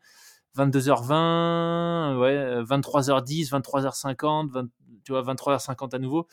[0.57, 4.69] 22h20, ouais, 23h10, 23h50,
[5.05, 6.27] tu vois, 23h50 à nouveau.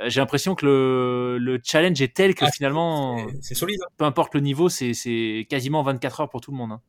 [0.00, 3.80] Euh, j'ai l'impression que le, le, challenge est tel que ah, finalement, c'est solide.
[3.82, 3.92] Hein.
[3.96, 6.72] Peu importe le niveau, c'est quasiment 24 heures pour tout le monde.
[6.72, 6.80] Hein.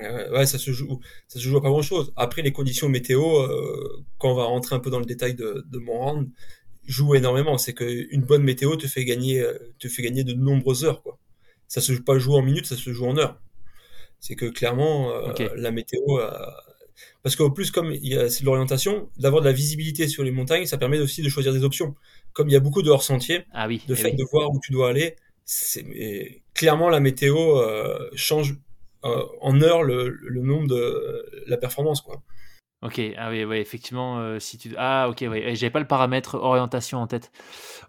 [0.00, 2.12] Ouais, ça se joue, ça se joue à pas grand chose.
[2.16, 5.64] Après, les conditions météo, euh, quand on va rentrer un peu dans le détail de,
[5.66, 6.30] de mon round,
[6.88, 7.58] joue énormément.
[7.58, 11.02] C'est qu'une bonne météo te fait gagner, euh, te fait gagner de nombreuses heures.
[11.02, 11.18] Quoi.
[11.68, 13.40] Ça se joue pas jouer en minutes, ça se joue en heures.
[14.18, 16.00] C'est que clairement, euh, la météo.
[16.18, 16.30] Euh,
[17.22, 20.24] parce qu'en plus, comme il y a c'est de l'orientation, d'avoir de la visibilité sur
[20.24, 21.94] les montagnes, ça permet aussi de choisir des options.
[22.32, 24.58] Comme il y a beaucoup de hors-sentiers, ah oui, de eh fait de voir où
[24.60, 27.62] tu dois aller, c'est clairement la météo
[28.14, 28.56] change
[29.02, 32.00] en heures le, le nombre de la performance.
[32.00, 32.22] Quoi.
[32.80, 34.72] Ok, ah oui, ouais, effectivement, euh, si tu...
[34.78, 37.32] Ah ok, ouais, j'avais pas le paramètre orientation en tête.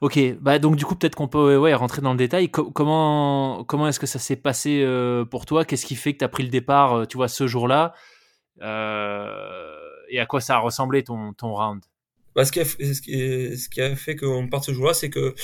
[0.02, 2.50] Ok, bah donc du coup peut-être qu'on peut ouais, rentrer dans le détail.
[2.50, 5.64] comment comment est-ce que ça s'est passé euh, pour toi?
[5.64, 7.94] Qu'est-ce qui fait que tu as pris le départ, euh, tu vois, ce jour-là?
[8.62, 11.84] Et à quoi ça a ressemblé ton, ton round?
[12.36, 15.12] Bah, ce, qui a, ce, qui, ce qui a fait qu'on parte ce jour-là, c'est
[15.12, 15.36] que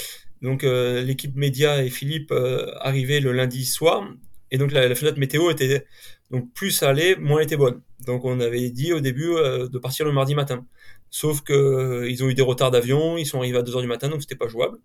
[0.42, 2.34] donc l'équipe média et Philippe
[2.82, 4.10] arrivaient le lundi soir,
[4.52, 5.86] et donc la, fenêtre météo était
[6.32, 7.82] donc plus ça allait, moins elle était bonne.
[8.06, 10.66] Donc on avait dit au début euh, de partir le mardi matin.
[11.10, 13.88] Sauf que euh, ils ont eu des retards d'avion, ils sont arrivés à 2h du
[13.88, 14.78] matin, donc c'était pas jouable.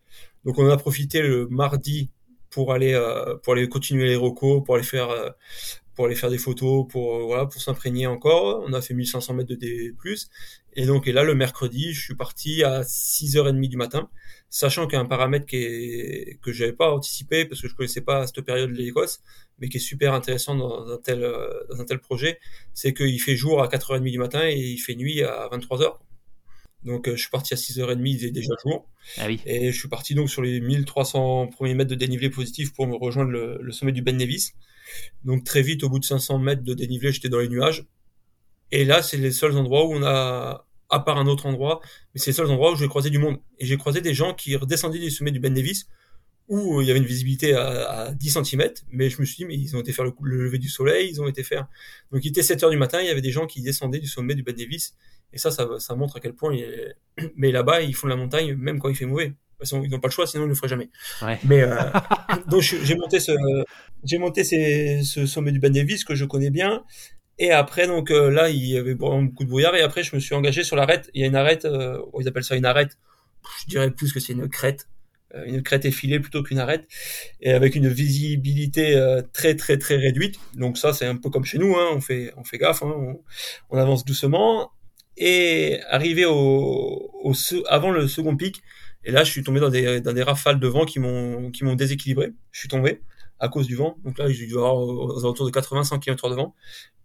[0.44, 2.10] Donc on a profité le mardi
[2.50, 5.08] pour aller euh, pour aller continuer les recos, pour aller faire
[6.00, 8.64] pour aller faire des photos, pour voilà, pour s'imprégner encore.
[8.66, 9.92] On a fait 1500 mètres de D+.
[10.72, 14.08] Et donc et là le mercredi, je suis parti à 6h30 du matin,
[14.48, 17.74] sachant qu'il y a un paramètre qui est, que j'avais pas anticipé parce que je
[17.74, 19.20] connaissais pas à cette période l'Écosse,
[19.58, 21.20] mais qui est super intéressant dans un tel,
[21.68, 22.38] dans un tel projet,
[22.72, 25.98] c'est qu'il fait jour à 4h30 du matin et il fait nuit à 23h.
[26.82, 28.88] Donc euh, je suis parti à 6h30, il faisait déjà jour.
[29.18, 29.38] Ah oui.
[29.44, 32.96] Et je suis parti donc sur les 1300 premiers mètres de dénivelé positif pour me
[32.96, 34.52] rejoindre le, le sommet du Ben Nevis.
[35.24, 37.86] Donc très vite, au bout de 500 mètres de dénivelé, j'étais dans les nuages.
[38.72, 41.80] Et là, c'est les seuls endroits où on a, à part un autre endroit,
[42.14, 43.38] mais c'est les seuls endroits où j'ai croisé du monde.
[43.58, 45.86] Et j'ai croisé des gens qui redescendaient du sommet du Ben Nevis
[46.50, 49.44] où il y avait une visibilité à, à 10 cm, mais je me suis dit,
[49.44, 51.68] mais ils ont été faire le, lever du soleil, ils ont été faire.
[52.10, 54.08] Donc il était 7 heures du matin, il y avait des gens qui descendaient du
[54.08, 54.94] sommet du Ben Nevis,
[55.32, 56.56] et ça, ça, montre à quel point.
[57.36, 59.34] Mais là-bas, ils font la montagne même quand il fait mauvais.
[59.60, 60.90] Parce ils n'ont pas le choix, sinon ils ne le feraient jamais.
[61.22, 61.38] Ouais.
[61.44, 61.76] Mais euh...
[62.48, 63.32] donc j'ai monté ce,
[64.02, 66.82] j'ai monté ces, ce sommet du Ben Nevis que je connais bien.
[67.38, 69.74] Et après, donc euh, là, il y avait beaucoup de brouillard.
[69.76, 71.10] Et après, je me suis engagé sur l'arête.
[71.14, 72.98] Il y a une arête, euh, ils appellent ça une arête.
[73.62, 74.86] Je dirais plus que c'est une crête
[75.34, 76.88] euh, une crête effilée plutôt qu'une arête,
[77.40, 80.40] et avec une visibilité euh, très très très réduite.
[80.54, 82.92] Donc ça, c'est un peu comme chez nous, hein, on fait on fait gaffe, hein,
[82.96, 83.20] on,
[83.70, 84.72] on, avance doucement.
[85.16, 87.32] Et arrivé au, au,
[87.68, 88.62] avant le second pic,
[89.04, 91.64] et là, je suis tombé dans des, dans des rafales de vent qui m'ont qui
[91.64, 92.32] m'ont déséquilibré.
[92.52, 93.02] Je suis tombé
[93.38, 93.96] à cause du vent.
[94.04, 96.54] Donc là, j'ai dû avoir aux alentours de 80-100 km de vent.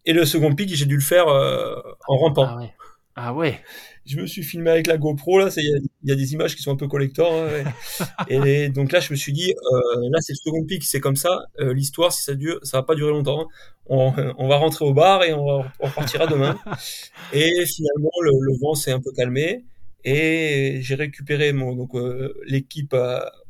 [0.05, 1.75] Et le second pic, j'ai dû le faire euh,
[2.08, 2.47] en rampant.
[2.47, 2.73] Ah ouais.
[3.15, 3.62] Ah ouais
[4.05, 6.71] je me suis filmé avec la GoPro là, il y, a des images qui sont
[6.71, 7.34] un peu collector.
[7.34, 7.63] Hein,
[8.29, 11.15] et donc là, je me suis dit, euh, là c'est le second pic, c'est comme
[11.15, 11.45] ça.
[11.60, 13.41] Euh, L'histoire, si ça dure, ça va pas durer longtemps.
[13.41, 13.47] Hein.
[13.88, 16.58] On, on, va rentrer au bar et on, va, on repartira demain.
[17.34, 19.65] et finalement, le, le vent s'est un peu calmé
[20.05, 22.95] et j'ai récupéré mon donc euh, l'équipe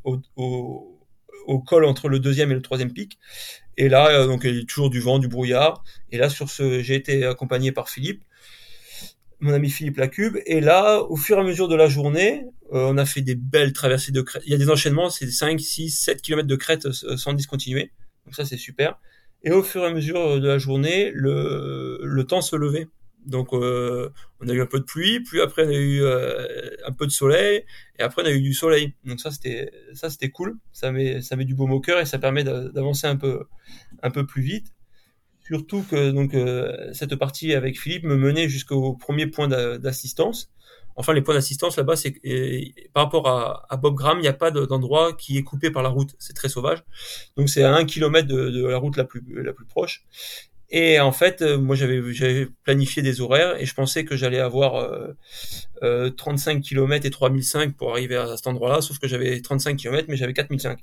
[0.04, 3.18] au, au, col entre le deuxième et le troisième pic.
[3.76, 5.84] Et là, donc, il y a toujours du vent, du brouillard.
[6.10, 8.22] Et là, sur ce, j'ai été accompagné par Philippe
[9.40, 10.38] mon ami Philippe Lacube.
[10.46, 13.34] Et là, au fur et à mesure de la journée, euh, on a fait des
[13.34, 14.42] belles traversées de crête.
[14.46, 17.92] Il y a des enchaînements, c'est 5, 6, 7 km de crête euh, sans discontinuer.
[18.24, 18.98] Donc ça, c'est super.
[19.44, 22.88] Et au fur et à mesure de la journée, le temps se levait.
[23.26, 24.10] Donc euh,
[24.40, 27.10] on a eu un peu de pluie, puis après on a eu un peu de
[27.10, 27.64] soleil,
[27.98, 28.94] et après on a eu du soleil.
[29.04, 30.56] Donc ça c'était ça c'était cool.
[30.72, 33.44] Ça met ça met du baume au cœur et ça permet d'avancer un peu
[34.02, 34.72] un peu plus vite.
[35.46, 40.50] Surtout que donc euh, cette partie avec Philippe me menait jusqu'au premier point d'assistance.
[40.96, 42.14] Enfin, les points d'assistance là-bas, c'est
[42.94, 45.90] par rapport à, Bob Graham, il n'y a pas d'endroit qui est coupé par la
[45.90, 46.16] route.
[46.18, 46.82] C'est très sauvage.
[47.36, 50.04] Donc c'est à un kilomètre de, la route la plus la plus proche.
[50.70, 54.40] Et en fait, euh, moi j'avais j'avais planifié des horaires et je pensais que j'allais
[54.40, 54.76] avoir
[55.82, 60.06] euh, 35 km et 3005 pour arriver à cet endroit-là, sauf que j'avais 35 km
[60.08, 60.80] mais j'avais 4005.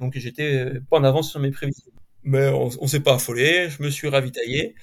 [0.00, 1.92] Donc j'étais pas en avance sur mes prévisions
[2.24, 3.68] mais on, on s'est pas affolé.
[3.68, 4.74] Je me suis ravitaillé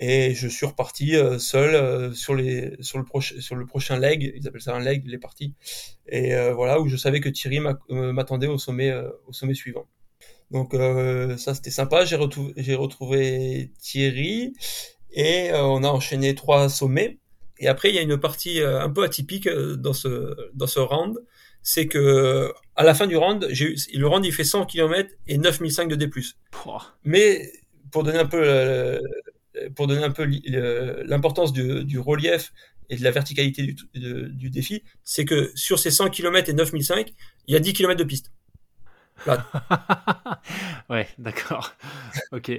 [0.00, 3.98] et je suis reparti euh, seul euh, sur les sur le prochain sur le prochain
[3.98, 4.32] leg.
[4.36, 5.54] Ils appellent ça un leg, les parties.
[6.06, 8.92] Et euh, voilà où je savais que Thierry m'attendait au sommet
[9.26, 9.86] au sommet suivant.
[10.52, 10.74] Donc
[11.38, 12.04] ça c'était sympa.
[12.04, 14.52] J'ai retrouvé j'ai retrouvé Thierry
[15.10, 17.18] et on a enchaîné trois sommets.
[17.58, 21.18] Et après il y a une partie un peu atypique dans ce dans ce round
[21.62, 25.10] c'est que à la fin du round, j'ai eu, le round il fait 100 km
[25.26, 26.10] et 9005 de D+.
[27.04, 27.52] Mais
[27.90, 28.98] pour donner un peu euh,
[29.76, 30.26] pour donner un peu
[31.04, 32.52] l'importance du, du, relief
[32.88, 37.12] et de la verticalité du, du défi, c'est que sur ces 100 km et 9005,
[37.46, 38.32] il y a 10 km de piste.
[40.90, 41.74] ouais, d'accord.
[42.32, 42.52] Ok.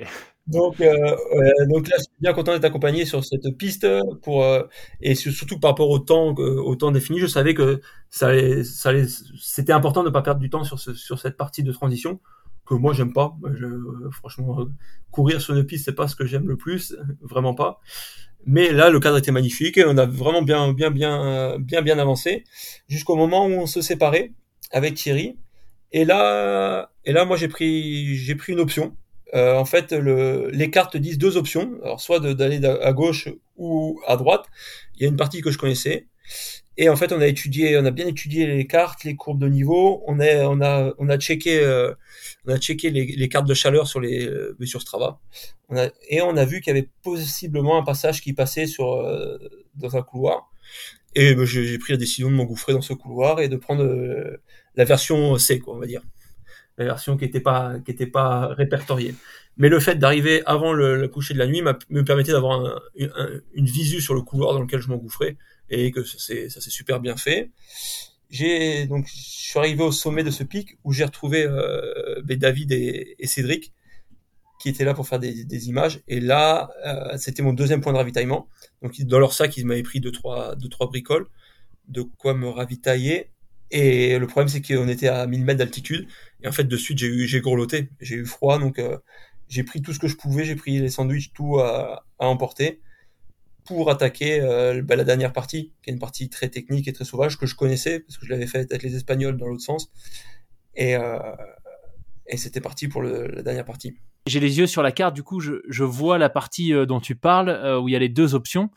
[0.48, 1.16] Donc, euh,
[1.68, 3.88] donc là, je suis bien content d'être accompagné sur cette piste
[4.22, 4.64] pour euh,
[5.02, 8.90] et surtout par rapport au temps, au temps défini, je savais que ça, allait, ça
[8.90, 9.06] allait,
[9.40, 12.20] c'était important de ne pas perdre du temps sur, ce, sur cette partie de transition
[12.66, 13.36] que moi j'aime pas.
[13.54, 13.68] Je,
[14.12, 14.66] franchement,
[15.12, 17.80] courir sur une piste c'est pas ce que j'aime le plus, vraiment pas.
[18.46, 21.98] Mais là, le cadre était magnifique et on a vraiment bien, bien, bien, bien, bien
[22.00, 22.44] avancé
[22.90, 24.34] jusqu'au moment où on se séparait
[24.72, 25.38] avec Thierry.
[25.94, 28.96] Et là, et là, moi j'ai pris, j'ai pris une option
[29.34, 34.00] euh, en fait, le, les cartes disent deux options, alors soit d'aller à gauche ou
[34.08, 34.46] à droite.
[34.96, 36.08] Il y a une partie que je connaissais.
[36.78, 39.48] Et en fait, on a étudié, on a bien étudié les cartes, les courbes de
[39.48, 40.04] niveau.
[40.08, 41.94] On a, on a, on a checké, euh,
[42.46, 45.20] on a checké les, les, cartes de chaleur sur les, euh, sur Strava.
[45.70, 48.94] On a, et on a vu qu'il y avait possiblement un passage qui passait sur
[48.94, 49.38] euh,
[49.76, 50.52] dans un couloir.
[51.16, 53.84] Et ben, j'ai pris la décision de m'engouffrer dans ce couloir et de prendre
[54.76, 56.02] la version C, quoi, on va dire
[56.78, 59.16] la version qui n'était pas qui était pas répertoriée.
[59.58, 64.02] Mais le fait d'arriver avant le, coucher de la nuit me permettait d'avoir une visu
[64.02, 65.38] sur le couloir dans lequel je m'engouffrais
[65.70, 67.52] et que ça s'est super bien fait.
[68.30, 72.38] J'ai donc je suis arrivé au sommet de ce pic où j'ai retrouvé euh, ben,
[72.38, 73.74] David et, Cédric
[74.60, 77.94] qui étaient là pour faire des, des images et là euh, c'était mon deuxième point
[77.94, 78.48] de ravitaillement.
[78.82, 81.28] Donc dans leur sac ils m'avaient pris deux trois deux trois bricoles
[81.90, 83.30] de quoi me ravitailler
[83.74, 86.08] et le problème, c'est qu'on était à 1000 mètres d'altitude.
[86.44, 87.90] Et en fait, de suite, j'ai eu, j'ai grelotté.
[88.00, 88.60] J'ai eu froid.
[88.60, 89.00] Donc, euh,
[89.50, 90.46] j'ai pris tout ce que je pouvais.
[90.46, 92.82] J'ai pris les sandwichs, tout à, à emporter
[93.66, 97.06] pour attaquer euh, bah, la dernière partie, qui est une partie très technique et très
[97.06, 99.90] sauvage que je connaissais parce que je l'avais fait avec les Espagnols dans l'autre sens.
[100.76, 101.18] Et, euh,
[102.28, 103.96] et c'était parti pour le, la dernière partie.
[104.26, 107.00] J'ai les yeux sur la carte, du coup, je, je vois la partie euh, dont
[107.00, 108.70] tu parles, euh, où il y a les deux options.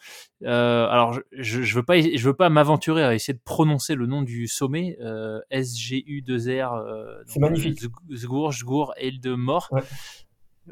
[0.45, 4.07] Euh, alors, je, je veux pas, je veux pas m'aventurer à essayer de prononcer le
[4.07, 7.23] nom du sommet, euh, SGU2R.
[7.27, 7.81] C'est magnifique.
[8.13, 9.69] Zgour, Zgour, et de mort.
[9.71, 9.83] Ouais.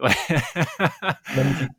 [0.01, 0.11] Ouais.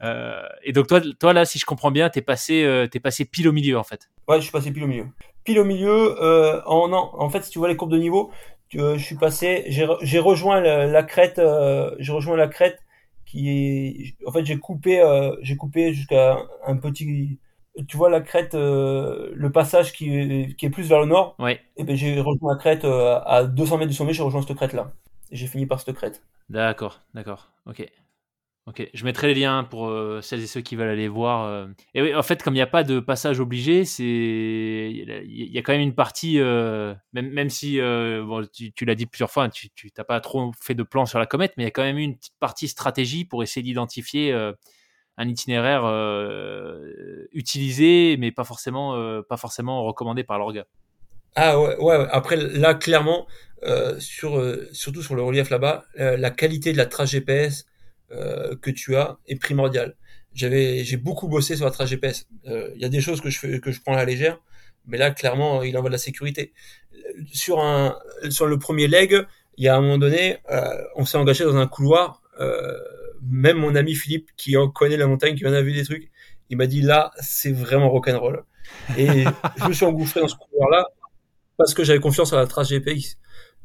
[0.04, 3.26] euh, et donc toi, toi là, si je comprends bien, t'es passé, euh, t'es passé
[3.26, 4.10] pile au milieu en fait.
[4.28, 5.08] Ouais, je suis passé pile au milieu.
[5.44, 6.22] Pile au milieu.
[6.22, 8.32] Euh, en, en, fait, si tu vois les courbes de niveau,
[8.74, 12.80] je suis passé, j'ai rejoint la, la crête, euh, j'ai rejoint la crête
[13.36, 17.38] qui est, en fait, j'ai coupé, euh, j'ai coupé jusqu'à un petit,
[17.88, 21.36] tu vois la crête, euh, le passage qui est, qui est plus vers le nord.
[21.40, 21.60] Ouais.
[21.76, 24.56] Et ben j'ai rejoint la crête euh, à 200 mètres du sommet, j'ai rejoint cette
[24.56, 24.92] crête là.
[25.32, 26.24] J'ai fini par cette crête.
[26.50, 27.86] D'accord, d'accord, ok.
[28.68, 31.46] Ok, je mettrai les liens pour euh, celles et ceux qui veulent aller voir.
[31.46, 31.68] euh.
[31.94, 35.58] Et oui, en fait, comme il n'y a pas de passage obligé, c'est il y
[35.60, 39.06] a- quand même une partie, euh, même, même si euh, bon, tu, tu l'as dit
[39.06, 41.68] plusieurs fois, hein, tu t'as pas trop fait de plan sur la comète, mais il
[41.68, 44.52] y a quand même une partie stratégie pour essayer d'identifier euh,
[45.18, 50.66] un itinéraire euh, utilisé, mais pas forcément, pas forcément recommandé par l'orga.
[51.36, 52.08] Ah ouais, ouais.
[52.10, 53.28] Après là, clairement,
[54.00, 57.68] sur, surtout sur le relief là-bas, la qualité de la trace GPS
[58.12, 59.96] euh, que tu as est primordiale.
[60.34, 62.28] J'avais, j'ai beaucoup bossé sur la trace GPS.
[62.48, 64.40] Euh, Il y a des choses que je fais, que je prends à la légère,
[64.86, 66.54] mais là, clairement, il en va de la sécurité.
[67.32, 67.98] Sur un,
[68.30, 69.26] sur le premier leg,
[69.58, 70.38] il y a un moment donné,
[70.96, 72.22] on s'est engagé dans un couloir.
[73.22, 76.12] même mon ami Philippe, qui en connaît la montagne, qui en a vu des trucs,
[76.50, 78.44] il m'a dit là, c'est vraiment rock'n'roll.
[78.98, 79.08] Et
[79.58, 80.90] je me suis engouffré dans ce couloir-là
[81.58, 83.18] parce que j'avais confiance à la trace GPX.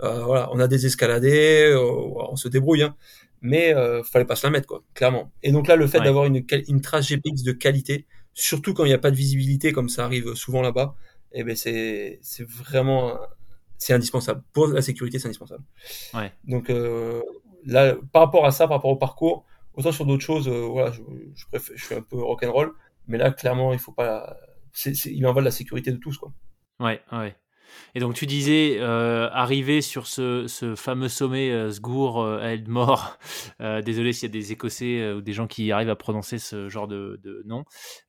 [0.02, 2.96] Euh, voilà, on a des escaladés, euh, on se débrouille, hein,
[3.40, 5.32] mais euh, fallait pas se la mettre, quoi, clairement.
[5.42, 8.88] Et donc là, le fait d'avoir une, une trace GPX de qualité, surtout quand il
[8.88, 10.94] n'y a pas de visibilité, comme ça arrive souvent là-bas,
[11.32, 13.16] eh ben c'est c'est vraiment
[13.80, 15.64] c'est indispensable pour la sécurité, c'est indispensable.
[16.14, 16.32] Ouais.
[16.44, 17.22] Donc euh,
[17.64, 20.92] là, par rapport à ça, par rapport au parcours, autant sur d'autres choses, euh, voilà,
[20.92, 21.00] je,
[21.34, 22.72] je, préfère, je suis un peu rock'n'roll,
[23.08, 24.36] mais là, clairement, il faut pas,
[24.72, 26.32] c'est, il en va de la sécurité de tous, quoi.
[26.78, 27.34] Ouais, ouais.
[27.94, 33.18] Et donc tu disais, euh, arriver sur ce, ce, fameux sommet euh, Sgour euh, Eldmore,
[33.60, 36.38] euh, désolé s'il y a des Écossais euh, ou des gens qui arrivent à prononcer
[36.38, 37.64] ce genre de, de nom,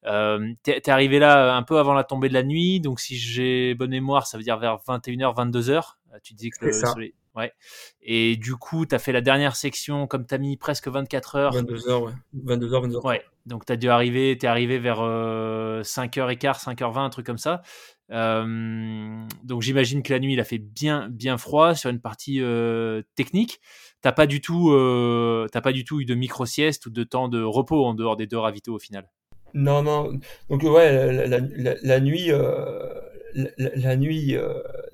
[0.06, 3.18] euh, t'es, es arrivé là un peu avant la tombée de la nuit, donc si
[3.18, 7.14] j'ai bonne mémoire, ça veut dire vers 21h, 22h, tu dis que le soleil...
[7.36, 7.54] Ouais.
[8.02, 11.36] Et du coup, tu as fait la dernière section, comme tu as mis presque 24
[11.36, 11.54] heures.
[11.54, 12.14] 22 heures, ouais.
[12.34, 13.06] 22 heures, 22 heures.
[13.06, 13.24] Ouais.
[13.46, 17.62] Donc, tu as dû arriver, tu es arrivé vers 5h15, 5h20, un truc comme ça.
[18.12, 22.42] Euh, donc j'imagine que la nuit il a fait bien bien froid sur une partie
[22.42, 23.62] euh, technique.
[24.02, 27.04] T'as pas du tout euh, t'as pas du tout eu de micro sieste ou de
[27.04, 29.10] temps de repos en dehors des deux ravitaux au final.
[29.54, 30.12] Non non
[30.50, 32.32] donc ouais la, la, la, la nuit
[33.58, 34.36] la, nuit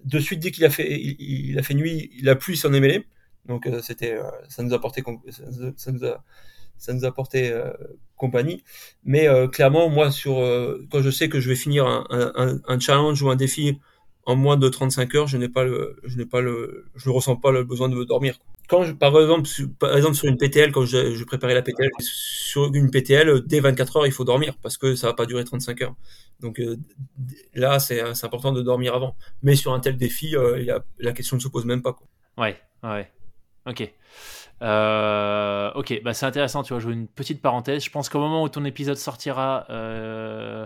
[0.08, 3.06] de suite dès qu'il a fait il, a fait nuit la pluie s'en est mêlée
[3.46, 4.18] donc c'était
[4.50, 5.04] ça nous a porté
[5.78, 6.24] ça nous a
[6.78, 7.72] ça nous a porté euh,
[8.16, 8.64] compagnie.
[9.04, 12.60] Mais euh, clairement, moi, sur euh, quand je sais que je vais finir un, un,
[12.66, 13.80] un, challenge ou un défi
[14.26, 17.14] en moins de 35 heures, je n'ai pas le, je n'ai pas le, je ne
[17.14, 18.40] ressens pas le besoin de dormir.
[18.68, 19.50] Quand je, par exemple,
[19.80, 23.98] par exemple sur une PTL, quand je, préparais la PTL, sur une PTL, dès 24
[23.98, 25.96] heures, il faut dormir parce que ça va pas durer 35 heures.
[26.42, 26.62] Donc
[27.54, 29.16] là, c'est important de dormir avant.
[29.42, 30.36] Mais sur un tel défi,
[31.00, 31.94] la question ne se pose même pas.
[31.94, 32.08] Quoi.
[32.38, 33.10] Ouais, ouais.
[33.66, 33.92] Ok.
[34.64, 37.84] Euh, ok, bah c'est intéressant, tu vois, je veux une petite parenthèse.
[37.84, 40.66] Je pense qu'au moment où ton épisode sortira, euh,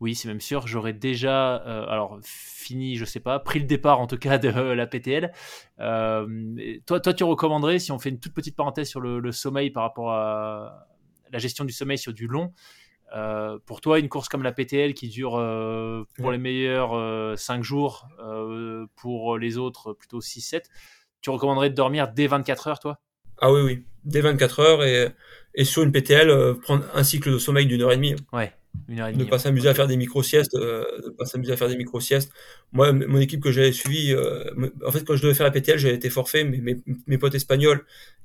[0.00, 4.00] oui, c'est même sûr, j'aurais déjà, euh, alors fini, je sais pas, pris le départ
[4.00, 5.32] en tout cas de la PTL.
[5.80, 9.32] Euh, toi, toi, tu recommanderais, si on fait une toute petite parenthèse sur le, le
[9.32, 10.86] sommeil par rapport à
[11.32, 12.52] la gestion du sommeil sur du long,
[13.14, 17.62] euh, pour toi, une course comme la PTL qui dure euh, pour les meilleurs 5
[17.62, 18.08] jours,
[18.96, 20.64] pour les autres plutôt 6-7,
[21.20, 23.00] tu recommanderais de dormir dès 24 heures, toi?
[23.38, 25.08] Ah oui, oui, dès 24 heures et,
[25.54, 28.14] et sur une PTL, euh, prendre un cycle de sommeil d'une heure et demie.
[28.32, 28.52] Ouais,
[28.88, 29.24] une heure et demie.
[29.24, 32.32] Ne pas s'amuser à faire des micro-siestes, euh, ne pas s'amuser à faire des micro-siestes.
[32.72, 34.44] Moi, mon équipe que j'avais suivie, euh,
[34.84, 37.34] en fait, quand je devais faire la PTL, j'avais été forfait, mais mes, mes potes
[37.34, 37.84] espagnols,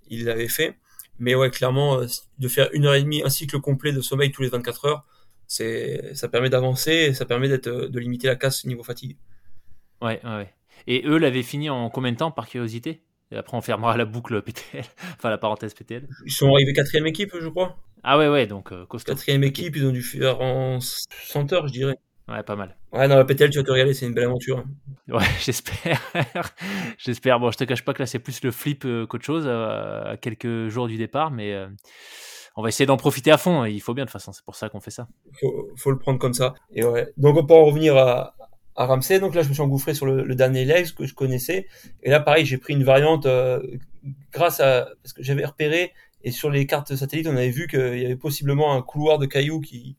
[0.10, 0.78] ils l'avaient fait.
[1.20, 2.06] Mais ouais, clairement, euh,
[2.40, 5.06] de faire une heure et demie, un cycle complet de sommeil tous les 24 heures,
[5.48, 9.18] c'est, ça permet d'avancer ça permet d'être, de limiter la casse niveau fatigue.
[10.02, 10.54] Ouais, ouais.
[10.88, 13.02] Et eux l'avaient fini en combien de temps, par curiosité?
[13.32, 14.84] Et après, on fermera la boucle PTL,
[15.17, 16.08] enfin la parenthèse PTL.
[16.26, 17.78] Ils sont arrivés quatrième équipe, je crois.
[18.04, 19.13] Ah ouais, ouais, donc euh, costaud.
[19.13, 21.98] Quatrième équipe, ils ont dû faire en 100 heures, je dirais.
[22.32, 22.78] Ouais, pas mal.
[22.94, 24.63] Ouais, dans la PTL, tu vas te regarder, c'est une belle aventure.
[25.10, 26.02] Ouais, j'espère.
[26.98, 27.39] j'espère.
[27.39, 30.13] Bon, je te cache pas que là, c'est plus le flip euh, qu'autre chose euh,
[30.13, 31.67] à quelques jours du départ, mais euh,
[32.56, 33.65] on va essayer d'en profiter à fond.
[33.65, 35.08] Il faut bien de toute façon, c'est pour ça qu'on fait ça.
[35.39, 36.54] Faut, faut le prendre comme ça.
[36.74, 37.12] Et ouais.
[37.17, 38.36] Donc, on peut en revenir à,
[38.86, 39.20] Ramsey.
[39.20, 41.67] Donc là, je me suis engouffré sur le, dernier legs que je connaissais.
[42.04, 43.62] Et là, pareil, j'ai pris une variante euh,
[44.32, 48.00] grâce à parce que j'avais repéré et sur les cartes satellites, on avait vu qu'il
[48.00, 49.98] y avait possiblement un couloir de cailloux qui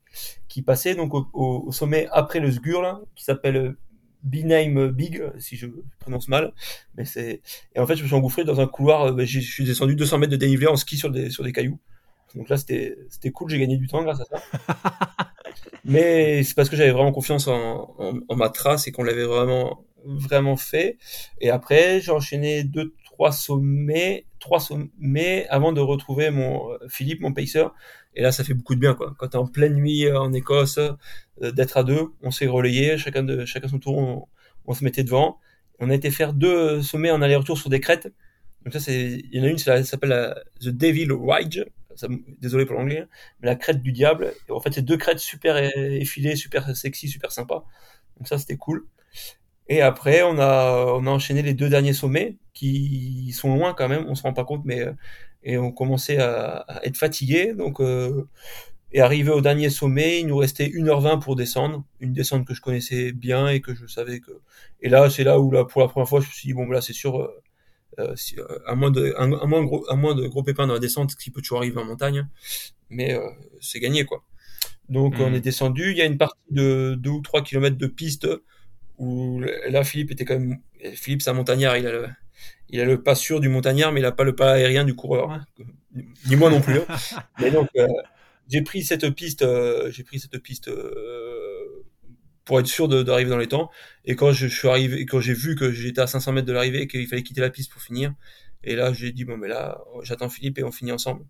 [0.49, 3.77] qui passait donc au, sommet après le Sgur qui s'appelle
[4.23, 5.66] Binheim Big, si je
[5.99, 6.53] prononce mal.
[6.97, 7.40] Mais c'est
[7.75, 9.07] et en fait, je me suis engouffré dans un couloir.
[9.07, 11.81] Euh, je suis descendu 200 mètres de dénivelé en ski sur des sur des cailloux.
[12.35, 12.97] Donc là, c'était
[13.33, 13.51] cool.
[13.51, 14.42] J'ai gagné du temps grâce à ça.
[15.85, 17.95] Mais c'est parce que j'avais vraiment confiance en,
[18.31, 20.99] ma trace et qu'on l'avait vraiment, vraiment fait.
[21.40, 27.33] Et après, j'ai enchaîné deux, trois sommets, trois sommets avant de retrouver mon Philippe, mon
[27.33, 27.64] pacer.
[28.14, 29.14] Et là, ça fait beaucoup de bien, quoi.
[29.18, 32.99] Quand t'es en pleine nuit euh, en Écosse, euh, d'être à deux, on s'est relayé,
[32.99, 34.28] chacun de, chacun son tour, on,
[34.66, 35.39] on, se mettait devant.
[35.78, 38.12] On a été faire deux sommets en aller-retour sur des crêtes.
[38.64, 41.62] Donc ça, c'est, il y en a une, ça s'appelle The Devil Ridge
[42.40, 43.07] désolé pour l'anglais,
[43.40, 44.32] mais la crête du diable.
[44.51, 47.64] En fait, c'est deux crêtes super effilées, super sexy, super sympa.
[48.18, 48.86] Donc ça, c'était cool.
[49.68, 53.88] Et après, on a, on a enchaîné les deux derniers sommets qui sont loin quand
[53.88, 54.86] même, on se rend pas compte, mais
[55.45, 57.53] et on commençait à, être fatigué.
[57.55, 58.28] Donc, euh,
[58.93, 62.61] et arrivé au dernier sommet, il nous restait 1h20 pour descendre, une descente que je
[62.61, 64.32] connaissais bien et que je savais que.
[64.80, 66.66] Et là, c'est là où là, pour la première fois, je me suis dit bon,
[66.70, 67.30] là, c'est sûr,
[67.99, 70.66] euh, si, euh, à moins de un, un, moins gros, à moins de gros pépins
[70.66, 72.26] dans la descente, ce qui peut toujours arriver en montagne,
[72.90, 73.26] mais euh,
[73.61, 74.24] c'est gagné quoi.
[74.88, 75.22] Donc mmh.
[75.22, 78.28] on est descendu, il y a une partie de 2 ou 3 km de piste
[78.99, 80.59] où là Philippe était quand même
[80.95, 82.09] Philippe c'est un montagnard, il a le,
[82.72, 84.95] il a le pas sûr du montagnard, mais il a pas le pas aérien du
[84.95, 85.30] coureur.
[85.30, 85.45] Hein.
[86.26, 86.78] Ni moi non plus.
[86.78, 86.86] Hein.
[87.40, 87.86] mais donc, euh,
[88.49, 91.41] j'ai pris cette piste, euh, j'ai pris cette piste euh,
[92.45, 93.70] pour être sûr d'arriver dans les temps.
[94.05, 96.82] Et quand je, suis arrivé, quand j'ai vu que j'étais à 500 mètres de l'arrivée
[96.82, 98.14] et qu'il fallait quitter la piste pour finir,
[98.64, 101.24] et là j'ai dit bon mais là j'attends Philippe et on finit ensemble.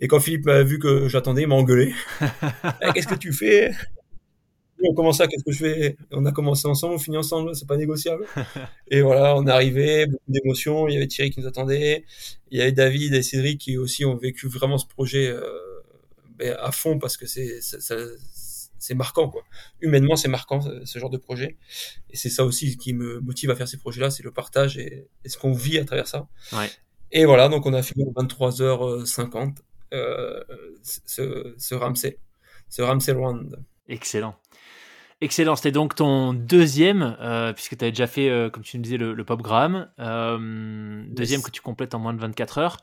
[0.00, 1.94] Et quand Philippe m'a vu que j'attendais, il m'a engueulé.
[2.82, 3.72] Eh, qu'est-ce que tu fais?
[4.82, 5.96] On commence ça, qu'est-ce que je fais?
[6.10, 8.24] On a commencé ensemble, on finit ensemble, c'est pas négociable.
[8.90, 10.88] et voilà, on est arrivé, beaucoup d'émotions.
[10.88, 12.04] Il y avait Thierry qui nous attendait,
[12.50, 15.42] il y avait David et Cédric qui aussi ont vécu vraiment ce projet euh,
[16.38, 17.60] ben, à fond parce que c'est
[18.80, 19.42] c'est marquant quoi.
[19.80, 21.56] Humainement, c'est marquant ce genre de projet.
[22.10, 25.06] Et c'est ça aussi qui me motive à faire ces projets-là, c'est le partage et,
[25.24, 26.26] ce qu'on vit à travers ça.
[26.52, 26.68] Ouais.
[27.12, 29.56] Et voilà, donc on a fini à 23h50
[29.92, 30.42] euh,
[30.82, 32.18] ce, ce Ramsey,
[32.68, 33.62] ce Ramsey Round.
[33.88, 34.36] Excellent.
[35.22, 38.82] Excellent, c'était donc ton deuxième, euh, puisque tu avais déjà fait, euh, comme tu nous
[38.82, 39.46] disais, le, le Pop
[39.98, 42.78] Euh, deuxième que tu complètes en moins de 24 heures.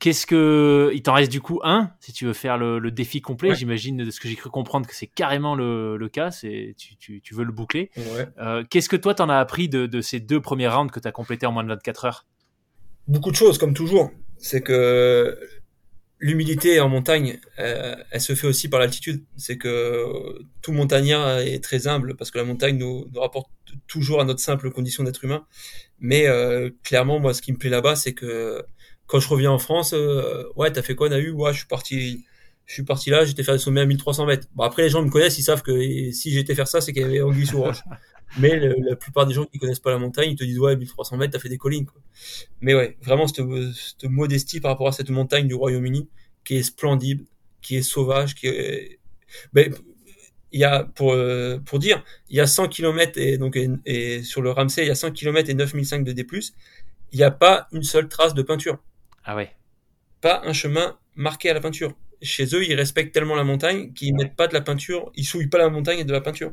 [0.00, 0.90] Qu'est-ce que.
[0.94, 3.54] Il t'en reste du coup un, si tu veux faire le, défi complet.
[3.54, 6.30] J'imagine, de ce que j'ai cru comprendre, que c'est carrément le, le cas.
[6.30, 7.90] Tu, tu, tu, veux le boucler.
[8.38, 11.06] Euh, qu'est-ce que toi, t'en as appris de, de, ces deux premiers rounds que tu
[11.06, 12.26] as complétés en moins de 24 heures?
[13.08, 14.10] Beaucoup de choses, comme toujours.
[14.38, 15.38] C'est que
[16.18, 19.24] l'humilité en montagne, euh, elle se fait aussi par l'altitude.
[19.36, 23.50] C'est que tout montagnard est très humble parce que la montagne nous, nous rapporte
[23.86, 25.44] toujours à notre simple condition d'être humain.
[25.98, 28.64] Mais euh, clairement, moi, ce qui me plaît là-bas, c'est que
[29.10, 31.30] quand je reviens en France, euh, ouais, t'as fait quoi, Nahu?
[31.32, 32.24] Ouais, je suis parti,
[32.64, 34.46] je suis parti là, j'étais faire le sommet à 1300 mètres.
[34.54, 37.02] Bon, après, les gens me connaissent, ils savent que si j'étais faire ça, c'est qu'il
[37.02, 37.82] y avait anguille sous roche.
[38.38, 41.16] Mais la plupart des gens qui connaissent pas la montagne, ils te disent ouais 1300
[41.16, 41.86] mètres, t'as fait des collines.
[41.86, 42.00] Quoi.
[42.60, 43.44] Mais ouais, vraiment cette,
[43.74, 46.08] cette, modestie par rapport à cette montagne du Royaume-Uni
[46.44, 47.26] qui est splendide,
[47.60, 49.00] qui est sauvage, qui est.
[49.52, 49.74] Ben,
[50.52, 54.22] il y a pour euh, pour dire, il y a 100 km et donc et,
[54.22, 56.24] sur le Ramsey, il y a 100 km et 9005 de D+.
[57.12, 58.78] Il n'y a pas une seule trace de peinture.
[59.24, 59.50] Ah ouais.
[60.20, 61.94] Pas un chemin marqué à la peinture.
[62.22, 65.48] Chez eux, ils respectent tellement la montagne qu'ils mettent pas de la peinture, ils souillent
[65.48, 66.52] pas la montagne et de la peinture.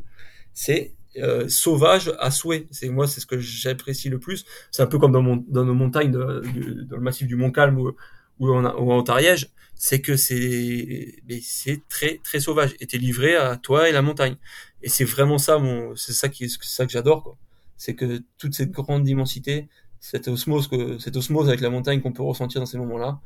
[0.53, 2.67] C'est euh, sauvage à souhait.
[2.71, 4.45] C'est moi, c'est ce que j'apprécie le plus.
[4.71, 8.65] C'est un peu comme dans, nos montagnes, dans le massif du Mont Calme ou, en,
[8.75, 12.75] ou en Ariège, c'est que c'est c'est très très sauvage.
[12.79, 14.35] Et t'es livré à toi et la montagne.
[14.81, 15.59] Et c'est vraiment ça,
[15.95, 17.37] c'est ça qui, c'est ça que j'adore.
[17.77, 19.67] C'est que toute cette grande immensité,
[19.99, 23.19] cette osmose que, cette osmose avec la montagne qu'on peut ressentir dans ces moments-là,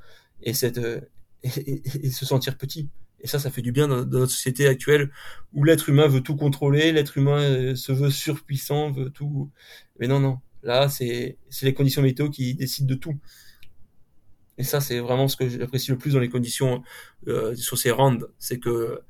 [0.43, 1.01] et cette, euh,
[1.43, 2.89] et, se sentir petit.
[3.19, 5.11] Et ça, ça fait du bien dans, notre société actuelle
[5.53, 9.51] où l'être humain veut tout contrôler, l'être humain euh, se veut surpuissant, veut tout.
[9.99, 10.39] Mais non, non.
[10.63, 13.17] Là, c'est, les conditions météo qui décident de tout.
[14.57, 16.83] Et ça, c'est vraiment ce que j'apprécie le plus dans les conditions
[17.27, 19.01] euh, sur ces rounds, c'est que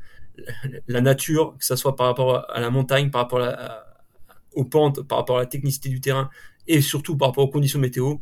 [0.88, 3.42] la nature, que ce soit par rapport à la montagne, par rapport
[4.54, 6.30] aux pentes, par rapport à la technicité du terrain,
[6.68, 8.18] et surtout par rapport aux conditions météo,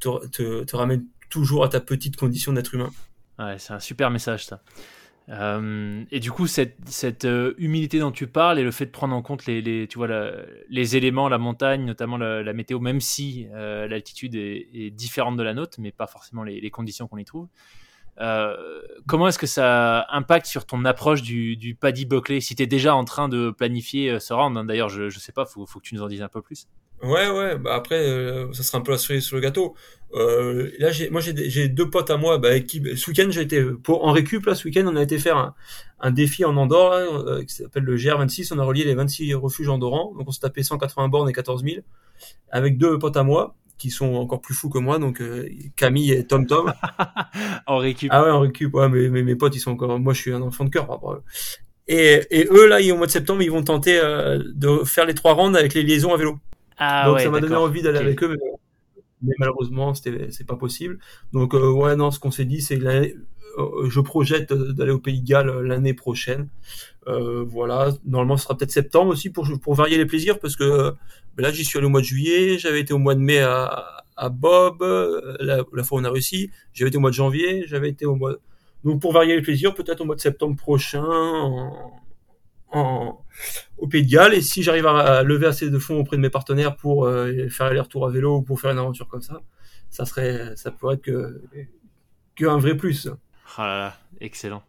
[0.00, 2.90] te, ramène toujours à ta petite condition d'être humain.
[3.38, 4.62] Ouais, c'est un super message ça.
[5.28, 8.90] Euh, et du coup, cette, cette euh, humilité dont tu parles et le fait de
[8.90, 10.08] prendre en compte les, tu vois,
[10.68, 15.54] les éléments, la montagne, notamment la, météo, même si euh, l'altitude est, différente de la
[15.54, 17.48] nôtre, mais pas forcément les conditions qu'on y trouve.
[19.06, 22.94] Comment est-ce que ça impacte sur ton approche du, Paddy Buckley Si tu es déjà
[22.94, 25.94] en train de planifier ce round, hein, d'ailleurs, je ne sais pas, faut, que tu
[25.94, 26.66] nous en dises un peu plus.
[27.02, 29.74] Ouais, ouais, bah après, euh, ça sera un peu la cerise sur le gâteau.
[30.14, 34.06] Euh, là, moi, j'ai, deux potes à moi, bah, qui, ce week-end, j'ai été, pour,
[34.06, 35.54] en récup, là, ce week-end, on a été faire
[35.98, 38.52] un, défi en Andorre, euh, qui s'appelle le GR26.
[38.54, 40.14] On a relié les 26 refuges andorrans.
[40.16, 41.78] Donc, on s'est tapé 180 bornes et 14 000
[42.52, 46.12] avec deux potes à moi, qui sont encore plus fous que moi, donc, euh, Camille
[46.12, 46.72] et Tom Tom.
[47.66, 48.10] en récup.
[48.12, 50.32] Ah ouais, en récup, ouais, mais, mais, mes potes, ils sont encore, moi, je suis
[50.32, 51.22] un enfant de cœur,
[51.88, 55.32] et, et eux, là, au mois de septembre, ils vont tenter de faire les trois
[55.32, 56.38] rounds avec les liaisons à vélo.
[56.84, 58.36] Ah, donc ça m'a donné envie d'aller avec eux,
[59.22, 60.98] mais, malheureusement c'était c'est pas possible.
[61.32, 63.08] Donc euh, ouais non, ce qu'on s'est dit c'est que euh,
[63.88, 66.48] je projette d'aller au Pays de Galles l'année prochaine.
[67.08, 70.94] Euh, voilà, normalement ce sera peut-être septembre aussi pour pour varier les plaisirs parce que
[71.36, 73.40] ben là j'y suis allé au mois de juillet, j'avais été au mois de mai
[73.40, 74.82] à, à Bob,
[75.40, 78.06] la, la fois où on a réussi, j'avais été au mois de janvier, j'avais été
[78.06, 78.36] au mois
[78.84, 81.04] donc pour varier les plaisirs, peut-être au mois de septembre prochain,
[82.72, 83.24] en,
[83.78, 84.34] au Pays de Galles.
[84.34, 87.66] Et si j'arrive à lever assez de fonds auprès de mes partenaires pour euh, faire
[87.66, 89.40] aller retour à vélo ou pour faire une aventure comme ça,
[89.90, 91.42] ça serait, ça pourrait être que,
[92.34, 93.08] que un vrai plus.
[93.56, 94.62] Ah là là, excellent.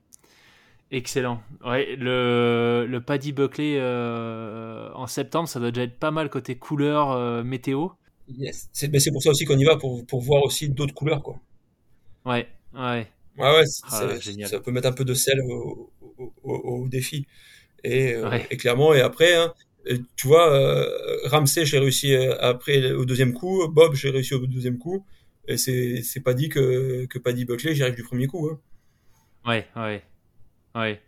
[0.91, 1.41] Excellent.
[1.65, 6.55] Ouais, le, le Paddy Buckley euh, en septembre, ça doit déjà être pas mal côté
[6.55, 7.87] couleur euh, météo.
[8.27, 8.69] Yes.
[8.73, 11.23] C'est pour ça aussi qu'on y va, pour, pour voir aussi d'autres couleurs.
[11.23, 11.39] Quoi.
[12.25, 13.07] Ouais, ouais.
[13.37, 15.89] Ouais, ouais, ah, ça peut mettre un peu de sel au,
[16.43, 17.25] au, au défi.
[17.83, 19.53] Et, euh, et, clairement, et après, hein,
[20.15, 20.87] tu vois,
[21.25, 23.67] Ramsey, j'ai réussi après au deuxième coup.
[23.67, 25.03] Bob, j'ai réussi au deuxième coup.
[25.47, 28.47] Et c'est, c'est pas dit que, que Paddy Buckley, j'y arrive du premier coup.
[28.49, 28.59] Hein.
[29.45, 30.03] Ouais, ouais,
[30.75, 31.01] ouais.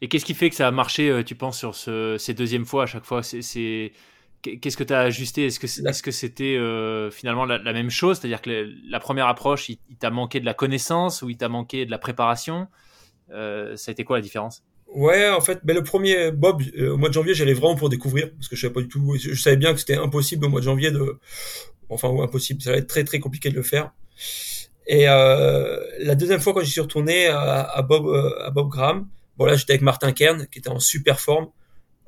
[0.00, 2.66] Et qu'est-ce qui fait que ça a marché, euh, tu penses, sur ce, ces deuxièmes
[2.66, 3.22] fois à chaque fois?
[3.22, 3.92] C'est,
[4.42, 5.46] Qu'est-ce que tu as ajusté?
[5.46, 6.56] Est-ce que, est-ce que c'était
[7.10, 8.18] finalement la, même chose?
[8.18, 11.84] C'est-à-dire que la première approche, il, t'a manqué de la connaissance ou il t'a manqué
[11.84, 12.68] de la préparation?
[13.28, 14.62] Ça a été quoi la différence?
[14.88, 17.88] Ouais, en fait, ben le premier Bob euh, au mois de janvier, j'allais vraiment pour
[17.88, 19.16] découvrir parce que je savais pas du tout.
[19.18, 21.18] Je savais bien que c'était impossible au mois de janvier de,
[21.88, 23.92] enfin ou impossible, ça allait être très très compliqué de le faire.
[24.86, 28.68] Et euh, la deuxième fois quand j'y suis retourné à, à Bob euh, à Bob
[28.68, 31.48] Graham, bon là j'étais avec Martin Kern qui était en super forme.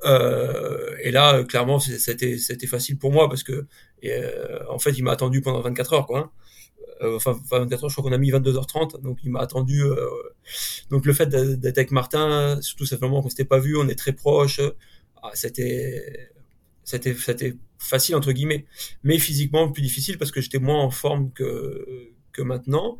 [0.05, 3.65] Euh, et là, clairement, c'était c'était facile pour moi parce que
[4.05, 6.19] euh, en fait, il m'a attendu pendant 24 heures, quoi.
[6.19, 6.31] Hein.
[7.01, 9.83] Euh, enfin 24 heures, je crois qu'on a mis 22h30, donc il m'a attendu.
[9.83, 9.95] Euh,
[10.89, 14.13] donc le fait d'être avec Martin, surtout longtemps qu'on s'était pas vu, on est très
[14.13, 14.61] proches.
[15.21, 16.29] Ah, c'était
[16.83, 17.15] c'était
[17.77, 18.65] facile entre guillemets,
[19.03, 22.97] mais physiquement plus difficile parce que j'étais moins en forme que que maintenant.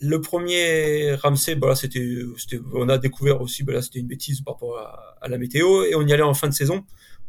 [0.00, 2.04] Le premier Ramsey, bah c'était,
[2.74, 5.94] on a découvert aussi, bah là, c'était une bêtise par rapport à, la météo, et
[5.94, 6.84] on y allait en fin de saison.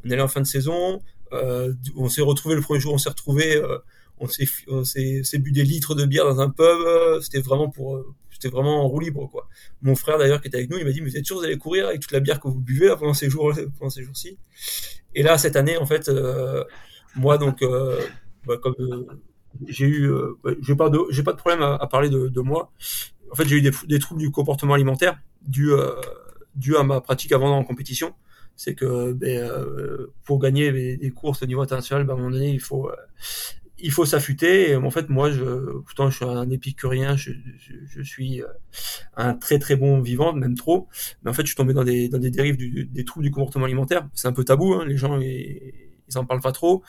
[0.05, 1.01] On allait en fin de saison.
[1.33, 3.55] Euh, on s'est retrouvé le premier jour, on s'est retrouvé.
[3.55, 3.77] Euh,
[4.19, 7.69] on s'est on s'est bu des litres de bière dans un pub euh, c'était vraiment
[7.69, 9.47] pour euh, c'était vraiment en roue libre quoi
[9.81, 11.43] mon frère d'ailleurs qui était avec nous il m'a dit mais vous êtes sûr vous
[11.43, 14.37] allez courir avec toute la bière que vous buvez pendant ces jours pendant ces jours-ci?
[15.13, 16.09] Et là cette année en fait
[17.15, 17.63] moi donc
[18.45, 18.75] bah, comme
[19.67, 20.11] j'ai eu
[20.43, 22.71] bah, j'ai pas de j'ai pas de problème à, parler de, de, moi
[23.31, 25.71] en fait j'ai eu des, des, troubles du comportement alimentaire dû
[26.55, 28.13] dû à ma pratique avant en compétition
[28.55, 29.51] c'est que ben,
[30.23, 32.89] pour gagner des courses au niveau international, ben, à un moment donné, il faut
[33.79, 34.71] il faut s'affûter.
[34.71, 35.43] Et en fait, moi, je,
[35.81, 38.47] pourtant, je suis un épicurien, je, je, je, suis euh,
[39.15, 40.87] un très très bon vivant, même trop.
[41.23, 43.31] Mais en fait, je suis tombé dans des, dans des dérives du, des troubles du
[43.31, 44.07] comportement alimentaire.
[44.13, 45.73] C'est un peu tabou, hein, les gens, ils,
[46.09, 46.83] ils en parlent pas trop.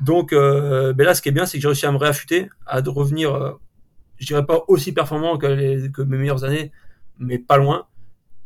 [0.00, 2.48] Donc, euh, ben là, ce qui est bien, c'est que j'ai réussi à me réaffûter,
[2.66, 3.52] à de revenir, euh,
[4.18, 6.72] je dirais pas aussi performant que, mes meilleures années,
[7.18, 7.86] mais pas loin,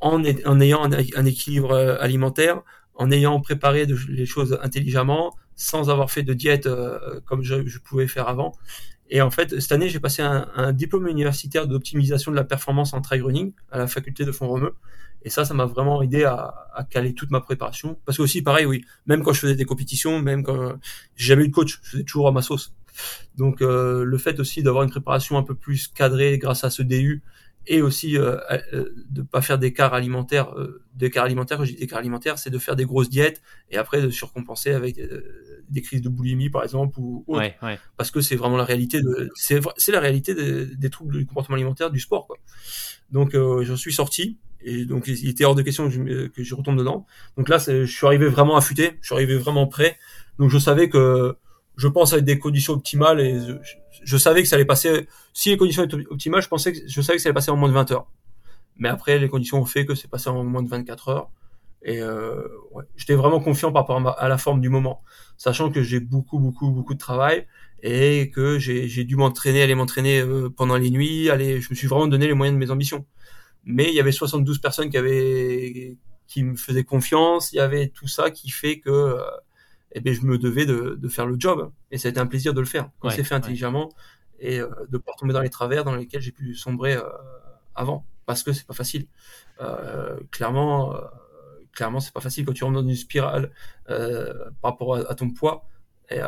[0.01, 2.63] en, ayant un, équilibre euh, alimentaire,
[2.95, 6.69] en ayant préparé les choses intelligemment, sans avoir fait de diète
[7.25, 8.57] comme je, pouvais faire avant.
[9.11, 12.93] Et en fait, cette année, j'ai passé un, un, diplôme universitaire d'optimisation de la performance
[12.93, 14.75] en trail running à la faculté de Font-Romeu.
[15.23, 17.99] Et ça, ça m'a vraiment aidé à, à, caler toute ma préparation.
[18.05, 20.75] Parce que aussi, pareil, oui, même quand je faisais des compétitions, même quand
[21.17, 22.73] j'ai jamais eu de coach, je faisais toujours à ma sauce.
[23.37, 26.83] Donc, euh, le fait aussi d'avoir une préparation un peu plus cadrée grâce à ce
[26.83, 27.23] DU
[27.69, 28.37] et aussi euh,
[28.73, 30.59] euh, de pas faire d'écart alimentaire.
[30.59, 33.77] Euh, d'écart alimentaire, quand je dis d'écart alimentaire, c'est de faire des grosses diètes et
[33.77, 35.23] après de surcompenser avec euh,
[35.69, 37.41] des crises de boulimie par exemple ou autre.
[37.41, 37.79] Ouais, ouais.
[37.97, 41.27] parce que c'est vraiment la réalité de c'est c'est la réalité des, des troubles du
[41.27, 42.39] comportement alimentaire du sport quoi.
[43.13, 46.43] Donc euh, j'en suis sorti et donc il était hors de question que je, que
[46.43, 47.07] je retombe dedans.
[47.37, 49.99] Donc là je suis arrivé vraiment affûté, je suis arrivé vraiment prêt.
[50.39, 51.37] Donc je savais que
[51.79, 53.39] je pense avec des conditions optimales et
[54.03, 55.09] je, savais que ça allait passer.
[55.33, 57.57] Si les conditions étaient optimales, je pensais que je savais que ça allait passer en
[57.57, 58.11] moins de 20 heures.
[58.77, 61.31] Mais après, les conditions ont fait que c'est passé en moins de 24 heures.
[61.83, 65.03] Et euh, ouais, j'étais vraiment confiant par rapport à, la forme du moment,
[65.37, 67.47] sachant que j'ai beaucoup, beaucoup, beaucoup de travail
[67.85, 71.31] et que j'ai dû m'entraîner, aller m'entraîner euh, pendant les nuits.
[71.31, 73.07] Aller, je me suis vraiment donné les moyens de mes ambitions.
[73.65, 77.53] Mais il y avait 72 personnes qui avaient qui me faisaient confiance.
[77.53, 79.23] Il y avait tout ça qui fait que euh,
[79.93, 81.71] eh bien, je me devais de, de, faire le job.
[81.91, 82.91] Et ça a été un plaisir de le faire.
[83.01, 83.91] Quand c'est fait intelligemment
[84.41, 87.03] et euh, de pas tomber dans les travers dans lesquels j'ai pu sombrer euh,
[87.75, 88.05] avant.
[88.27, 89.07] Parce que c'est pas facile.
[89.61, 91.01] Euh, clairement, euh,
[91.73, 93.51] clairement, c'est pas facile quand tu rentres dans une spirale
[93.89, 95.67] euh, par rapport à, à ton poids.
[96.11, 96.21] Et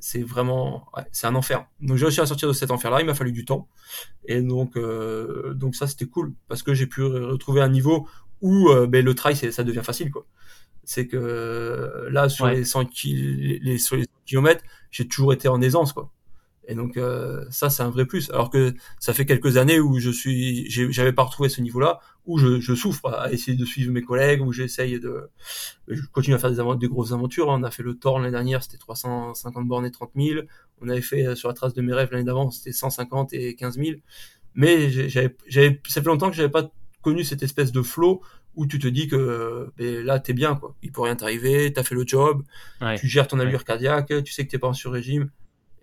[0.00, 1.64] c'est vraiment, ouais, c'est un enfer.
[1.80, 3.00] Donc j'ai réussi à sortir de cet enfer-là.
[3.00, 3.68] Il m'a fallu du temps.
[4.24, 4.76] Et donc,
[5.54, 8.08] donc ça c'était cool parce que j'ai pu retrouver un niveau
[8.40, 10.26] où ben, le trail ça devient facile quoi
[10.84, 12.56] c'est que là sur ouais.
[12.56, 16.10] les 100 les, les, sur les kilomètres j'ai toujours été en aisance quoi.
[16.68, 18.30] Et donc euh, ça c'est un vrai plus.
[18.30, 21.98] Alors que ça fait quelques années où je suis j'avais pas retrouvé ce niveau là
[22.24, 25.28] où je, je, souffre à essayer de suivre mes collègues où j'essaye de
[25.88, 28.62] je continue à faire des, des grosses aventures on a fait le Thor l'année dernière
[28.62, 30.42] c'était 350 bornes et 30 000
[30.80, 33.56] on avait fait euh, sur la trace de mes rêves l'année d'avant c'était 150 et
[33.56, 33.98] 15 000
[34.54, 35.36] mais j'avais
[35.88, 36.70] ça fait longtemps que j'avais pas
[37.00, 38.22] connu cette espèce de flow
[38.54, 41.82] où tu te dis que ben, là t'es bien quoi il peut rien t'arriver t'as
[41.82, 42.42] fait le job
[42.80, 42.98] ouais.
[42.98, 43.64] tu gères ton allure ouais.
[43.64, 45.30] cardiaque tu sais que t'es pas en sur régime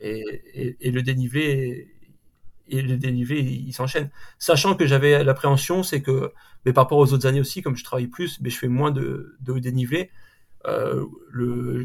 [0.02, 1.88] et, et, et, le dénivelé
[2.70, 6.32] et le dénivelé il, s'enchaîne sachant que j'avais l'appréhension c'est que
[6.66, 8.92] mais par rapport aux autres années aussi comme je travaille plus mais je fais moins
[8.92, 10.12] de, de dénivelé
[10.68, 11.06] euh,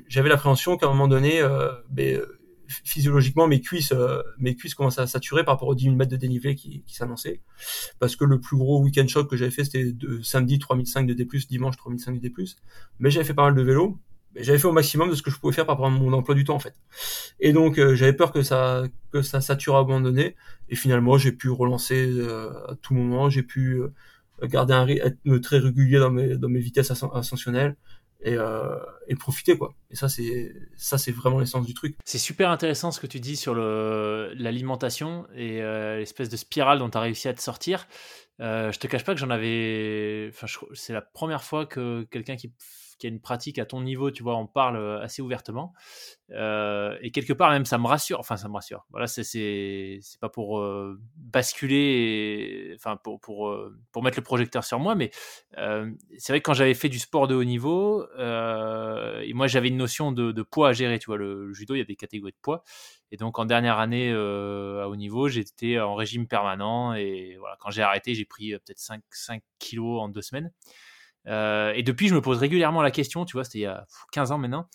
[0.08, 2.20] j'avais l'appréhension qu'à un moment donné euh, ben,
[2.68, 6.10] physiologiquement mes cuisses euh, mes cuisses commençaient à saturer par rapport aux 10 000 mètres
[6.10, 7.40] de dénivelé qui, qui s'annonçaient.
[7.98, 11.14] Parce que le plus gros week-end choc que j'avais fait c'était de samedi 3005 de
[11.14, 12.32] D+, dimanche 3005 de D+,
[12.98, 13.98] mais j'avais fait pas mal de vélo.
[14.36, 16.34] J'avais fait au maximum de ce que je pouvais faire par rapport à mon emploi
[16.34, 16.74] du temps en fait.
[17.38, 20.34] Et donc euh, j'avais peur que ça que ça sature à abandonner
[20.68, 23.88] et finalement j'ai pu relancer euh, à tout moment, j'ai pu euh,
[24.42, 27.76] garder un être très régulier dans mes dans mes vitesses ascensionnelles
[28.24, 28.36] et,
[29.08, 29.74] et profiter quoi.
[29.90, 31.96] Et ça c'est ça c'est vraiment l'essence du truc.
[32.04, 35.60] C'est super intéressant ce que tu dis sur l'alimentation et
[35.98, 37.86] l'espèce de spirale dont tu as réussi à te sortir.
[38.38, 42.52] je te cache pas que j'en avais enfin c'est la première fois que quelqu'un qui
[43.04, 45.74] qui a une pratique à ton niveau, tu vois, on parle euh, assez ouvertement.
[46.30, 48.18] Euh, et quelque part, même, ça me rassure.
[48.18, 48.86] Enfin, ça me rassure.
[48.90, 53.54] Voilà, c'est pas pour euh, basculer, enfin pour pour
[53.92, 55.10] pour mettre le projecteur sur moi, mais
[55.52, 59.76] c'est vrai que quand j'avais fait du sport de haut niveau, et moi j'avais une
[59.76, 60.98] notion de, poids à gérer.
[60.98, 62.64] Tu vois, le, judo, il y a des catégories de poids.
[63.10, 66.94] Et donc en dernière année à haut niveau, j'étais en régime permanent.
[66.94, 70.50] Et voilà, quand j'ai arrêté, j'ai pris peut-être 5, 5 kilos en deux semaines.
[71.26, 73.86] Euh, et depuis, je me pose régulièrement la question, tu vois, c'était il y a
[74.12, 74.68] 15 ans maintenant,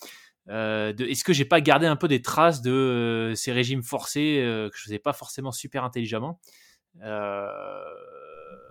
[0.49, 4.41] euh, est-ce que j'ai pas gardé un peu des traces de euh, ces régimes forcés
[4.43, 6.39] que je faisais pas forcément super intelligemment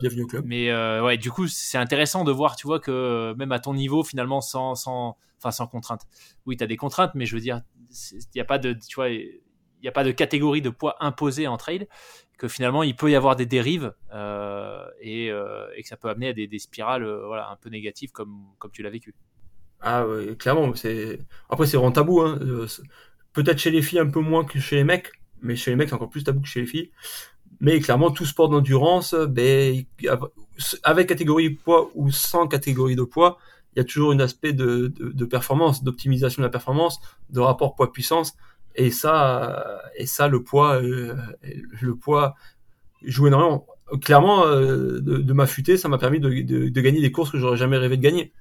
[0.01, 0.45] Bienvenue au club.
[0.47, 4.03] Mais ouais, du coup, c'est intéressant de voir, tu vois, que même à ton niveau,
[4.05, 6.03] finalement, sans, sans, enfin, sans contrainte.
[6.47, 7.62] Oui, tu as des contraintes, mais je veux dire,
[8.12, 9.41] il n'y a pas de, tu vois, il
[9.83, 11.89] n'y a pas de catégorie de poids imposée en trail
[12.39, 16.09] que finalement il peut y avoir des dérives euh, et, euh, et, que ça peut
[16.09, 19.14] amener à des, des spirales euh, voilà, un peu négatives comme, comme tu l'as vécu.
[19.80, 20.74] Ah oui, clairement.
[20.74, 21.20] C'est...
[21.51, 22.20] Après, c'est vraiment tabou.
[22.20, 22.39] Hein.
[23.32, 25.89] Peut-être chez les filles un peu moins que chez les mecs, mais chez les mecs,
[25.89, 26.91] c'est encore plus tabou que chez les filles.
[27.61, 29.84] Mais clairement, tout sport d'endurance, ben,
[30.82, 33.39] avec catégorie de poids ou sans catégorie de poids,
[33.74, 37.39] il y a toujours un aspect de, de, de performance, d'optimisation de la performance, de
[37.39, 38.34] rapport poids-puissance.
[38.79, 41.16] Et ça, et ça, le poids, euh,
[41.83, 42.37] le poids
[43.03, 43.66] joue énormément.
[44.01, 46.29] Clairement, euh, de, de m'affûter, ça m'a permis de,
[46.68, 48.33] de, gagner des courses que j'aurais jamais rêvé de gagner.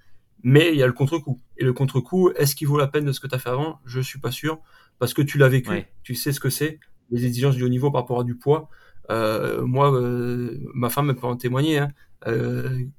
[0.43, 1.39] Mais il y a le contre-coup.
[1.57, 3.79] Et le contre-coup, est-ce qu'il vaut la peine de ce que tu as fait avant?
[3.85, 4.59] Je suis pas sûr.
[4.99, 6.79] Parce que tu l'as vécu, tu sais ce que c'est,
[7.09, 8.69] les exigences du haut niveau par rapport à du poids.
[9.09, 9.91] Euh, moi,
[10.75, 11.79] ma femme peut en témoigner.
[11.79, 11.89] Hein.
[12.25, 12.91] L'année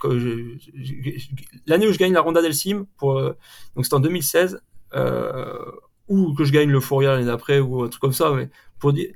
[1.87, 4.61] où je gagne la Ronda d'Elsim, pour, donc c'était en 2016,
[6.09, 8.33] ou que je gagne le Fourier l'année d'après ou un truc comme ça.
[8.33, 8.49] Mais
[8.79, 9.11] pour dire,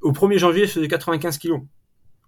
[0.00, 1.60] au 1er janvier, je faisais 95 kilos.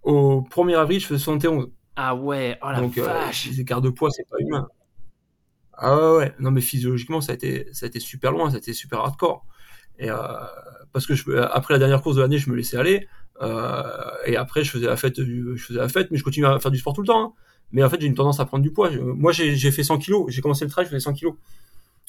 [0.03, 1.69] Au 1er avril, je faisais 71.
[1.95, 3.47] Ah ouais, oh la Donc, euh, vache.
[3.47, 4.67] les écarts de poids, c'est pas humain.
[5.73, 8.59] Ah ouais, non mais physiologiquement, ça a été, ça a été super loin, ça a
[8.59, 9.45] été super hardcore.
[9.99, 10.15] Et euh,
[10.91, 13.07] parce que je, après la dernière course de l'année, je me laissais aller.
[13.41, 13.83] Euh,
[14.25, 16.71] et après, je faisais la fête, je faisais la fête, mais je continuais à faire
[16.71, 17.23] du sport tout le temps.
[17.23, 17.33] Hein.
[17.71, 18.89] Mais en fait, j'ai une tendance à prendre du poids.
[18.91, 20.25] moi, j'ai fait 100 kilos.
[20.29, 21.35] J'ai commencé le trail, je faisais 100 kilos.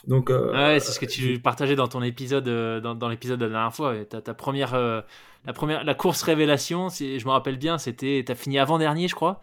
[0.09, 3.45] Donc, euh, ouais, c'est ce que tu partageais dans ton épisode, euh, dans, l'épisode de
[3.45, 3.95] la dernière fois.
[4.07, 5.03] Ta, ta première, euh,
[5.45, 9.15] la première, la course révélation, je me rappelle bien, c'était, t'as fini avant dernier, je
[9.15, 9.41] crois,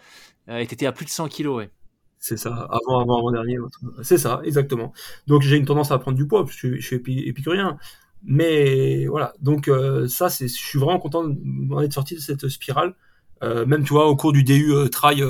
[0.50, 1.70] et t'étais à plus de 100 kilos, ouais.
[2.18, 3.58] C'est ça, avant, avant, avant dernier.
[4.02, 4.92] C'est ça, exactement.
[5.28, 6.96] Donc j'ai une tendance à prendre du poids, parce que je, suis
[7.28, 7.78] épicurien.
[8.24, 9.70] Mais voilà, donc
[10.08, 12.96] ça, c'est, je suis vraiment content d'en être sorti de cette spirale.
[13.44, 15.24] même, tu vois, au cours du DU Trail,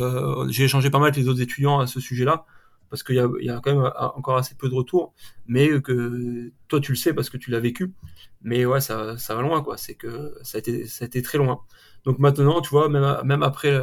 [0.47, 2.45] j'ai échangé pas mal avec les autres étudiants à ce sujet-là
[2.89, 5.13] parce qu'il y a, y a, quand même encore assez peu de retours,
[5.47, 7.93] mais que toi tu le sais parce que tu l'as vécu.
[8.41, 9.75] Mais ouais, ça, ça va loin, quoi.
[9.77, 11.61] C'est que ça a été, ça a été très loin.
[12.03, 13.75] Donc maintenant, tu vois, même, même après,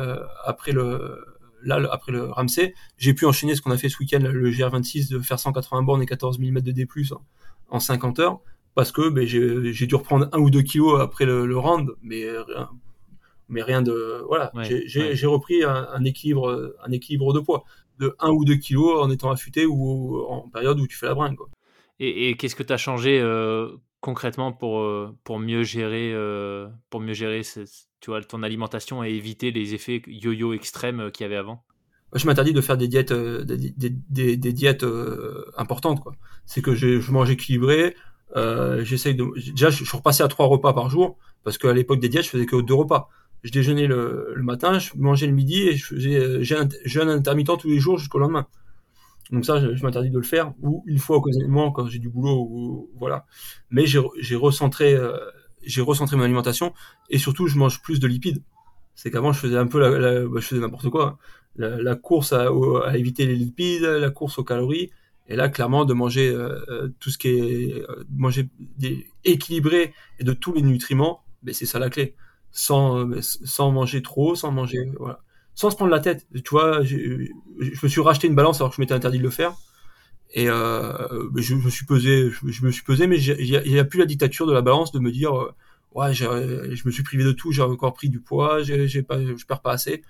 [0.45, 1.25] après le,
[1.65, 5.11] là, après le Ramsey, j'ai pu enchaîner ce qu'on a fait ce week-end, le GR26,
[5.11, 6.87] de faire 180 bornes et 14 mm de D+,
[7.69, 8.41] en 50 heures,
[8.75, 12.25] parce que ben, j'ai dû reprendre un ou deux kilos après le, le round, mais
[13.49, 14.51] mais rien de voilà
[14.87, 17.65] j'ai repris un, un, équilibre un équilibre de poids
[17.99, 21.15] de 1 ou 2 kilos en étant affûté ou en période où tu fais la
[21.15, 21.37] bringue.
[21.37, 21.49] Quoi.
[22.05, 23.69] Et, qu'est-ce que tu as changé euh,
[24.01, 27.43] concrètement pour, euh, pour mieux gérer, euh, pour mieux gérer
[28.01, 31.63] tu vois, ton alimentation et éviter les effets yo-yo extrêmes qu'il y avait avant?
[32.15, 34.85] Je m'interdis de faire des diètes des, des, des, diètes
[35.57, 36.13] importantes quoi
[36.45, 37.97] c'est que je, je mange équilibré
[38.83, 42.11] j'essaye de déjà je suis repassé à trois repas par jour parce qu'à l'époque des
[42.11, 43.09] diètes je faisais que deux repas
[43.43, 47.59] je déjeunais le, le, matin, je mangeais le midi et je faisais euh, jeûne intermittent
[47.59, 48.47] tous les jours jusqu'au lendemain.
[49.31, 52.47] Donc ça, je, m'interdis de le faire, ou une fois occasionnellement quand j'ai du boulot,
[52.51, 53.27] ou, voilà.
[53.71, 55.17] Mais j'ai recentré, euh,
[55.63, 56.75] j'ai recentré mon alimentation
[57.09, 58.43] et surtout, je mange plus de lipides.
[58.95, 61.19] C'est qu'avant, je faisais un peu la, la bah, je faisais n'importe quoi.
[61.57, 62.49] La, la, course à,
[62.85, 64.91] à, éviter les lipides, la course aux calories.
[65.29, 70.33] Et là, clairement, de manger euh, tout ce qui est manger des, équilibré et de
[70.35, 72.15] tous les nutriments, ben, c'est ça la clé
[72.53, 75.21] sans, sans manger trop, sans manger, voilà.
[75.55, 76.27] Sans se prendre la tête.
[76.33, 76.97] Tu vois, je,
[77.83, 79.55] me suis racheté une balance alors que je m'étais interdit de le faire.
[80.35, 83.99] Et euh, je, me suis pesé, je, me suis pesé, mais il n'y a, plus
[83.99, 85.55] la dictature de la balance de me dire, euh,
[85.95, 89.45] ouais, je me suis privé de tout, j'ai encore pris du poids, j'ai pas, je
[89.45, 90.03] perds pas assez.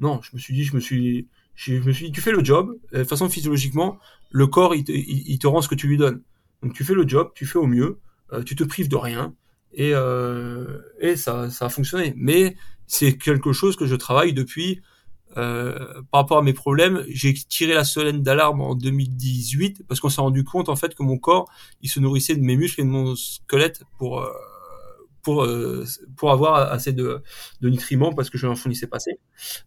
[0.00, 2.44] Non, je me suis dit, je me suis, je me suis dit, tu fais le
[2.44, 2.76] job.
[2.92, 3.98] De toute façon, physiologiquement,
[4.30, 6.20] le corps, il te, il te rend ce que tu lui donnes.
[6.62, 7.98] Donc tu fais le job, tu fais au mieux,
[8.44, 9.34] tu te prives de rien,
[9.72, 9.92] et,
[11.00, 12.14] et ça, ça a fonctionné.
[12.16, 12.56] Mais
[12.86, 14.80] c'est quelque chose que je travaille depuis
[15.36, 20.08] euh, par rapport à mes problèmes, j'ai tiré la sonnette d'alarme en 2018 parce qu'on
[20.08, 21.48] s'est rendu compte en fait que mon corps,
[21.82, 24.28] il se nourrissait de mes muscles et de mon squelette pour euh,
[25.22, 25.84] pour euh,
[26.16, 27.22] pour avoir assez de,
[27.60, 29.20] de nutriments parce que je n'en fournissais pas assez.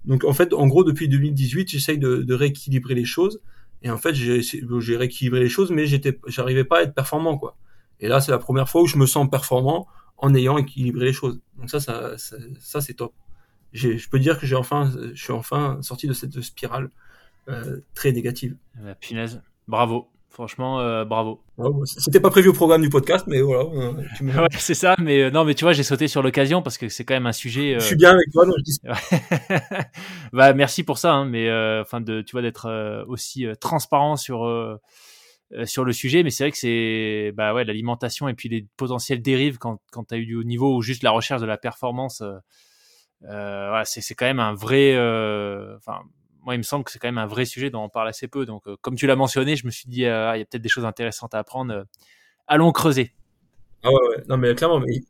[0.05, 3.39] Donc en fait, en gros, depuis 2018, j'essaye de, de rééquilibrer les choses.
[3.83, 7.37] Et en fait, j'ai j'ai rééquilibré les choses, mais j'étais, j'arrivais pas à être performant
[7.37, 7.57] quoi.
[7.99, 9.87] Et là, c'est la première fois où je me sens performant
[10.17, 11.39] en ayant équilibré les choses.
[11.57, 13.13] Donc ça, ça, ça, ça c'est top
[13.73, 16.89] je peux dire que j'ai enfin, je suis enfin sorti de cette spirale
[17.49, 18.55] euh, très négative.
[18.81, 20.09] La punaise, bravo.
[20.29, 21.43] Franchement, euh, bravo.
[21.85, 23.65] C'était pas prévu au programme du podcast, mais voilà.
[24.21, 26.89] ouais, c'est ça, mais euh, non, mais tu vois, j'ai sauté sur l'occasion parce que
[26.89, 27.75] c'est quand même un sujet.
[27.75, 28.79] Je suis bien avec toi, non, je dis...
[30.33, 34.39] bah, merci pour ça, hein, mais enfin de, tu vois, d'être aussi transparent sur
[35.65, 39.21] sur le sujet, mais c'est vrai que c'est bah ouais l'alimentation et puis les potentielles
[39.21, 41.57] dérives quand quand tu as eu du haut niveau ou juste la recherche de la
[41.57, 42.23] performance
[43.29, 44.95] euh, c'est quand même un vrai.
[44.95, 46.01] Euh, enfin,
[46.41, 48.27] moi, il me semble que c'est quand même un vrai sujet dont on parle assez
[48.27, 48.45] peu.
[48.45, 50.61] Donc, euh, comme tu l'as mentionné, je me suis dit, ah, il y a peut-être
[50.61, 51.85] des choses intéressantes à apprendre.
[52.47, 53.13] allons creuser.
[53.83, 54.23] Ah ouais, ouais.
[54.27, 55.01] non, mais clairement, mais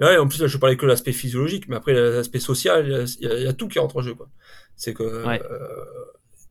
[0.00, 3.28] Ouais, en plus, là, je parlais que de l'aspect physiologique, mais après, l'aspect social, il
[3.28, 4.16] y, a tout qui rentre en jeu.
[4.74, 5.24] C'est que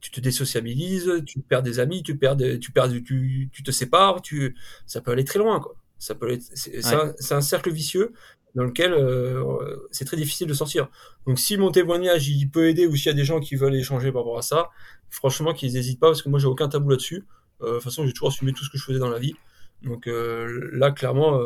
[0.03, 4.21] tu te désociabilises, tu perds des amis, tu perds, tu perds, tu, tu te sépares,
[4.21, 4.53] tu,
[4.85, 5.61] ça peut aller très loin.
[5.61, 5.75] Quoi.
[5.97, 8.11] Ça peut c'est un, cercle vicieux
[8.53, 10.89] dans lequel euh, c'est très difficile de sortir.
[11.25, 13.75] Donc si mon témoignage il peut aider ou s'il y a des gens qui veulent
[13.75, 14.69] échanger par rapport à ça,
[15.09, 17.23] franchement qu'ils n'hésitent pas parce que moi j'ai aucun tabou là-dessus.
[17.61, 19.35] Euh, de toute façon j'ai toujours assumé tout ce que je faisais dans la vie.
[19.83, 21.39] Donc euh, là clairement,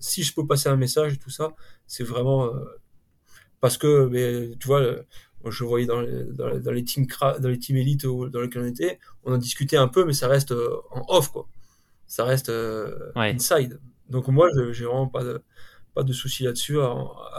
[0.00, 1.52] si je peux passer un message et tout ça,
[1.86, 2.50] c'est vraiment
[3.60, 4.82] parce que mais, tu vois,
[5.50, 7.06] je voyais dans les, dans les, teams
[7.40, 10.28] dans les teams élites dans lesquels on était, on a discuté un peu mais ça
[10.28, 11.46] reste en off quoi.
[12.06, 12.52] Ça reste
[13.16, 13.80] inside.
[14.08, 15.42] Donc moi j'ai vraiment pas de
[15.94, 16.90] pas de souci là-dessus à,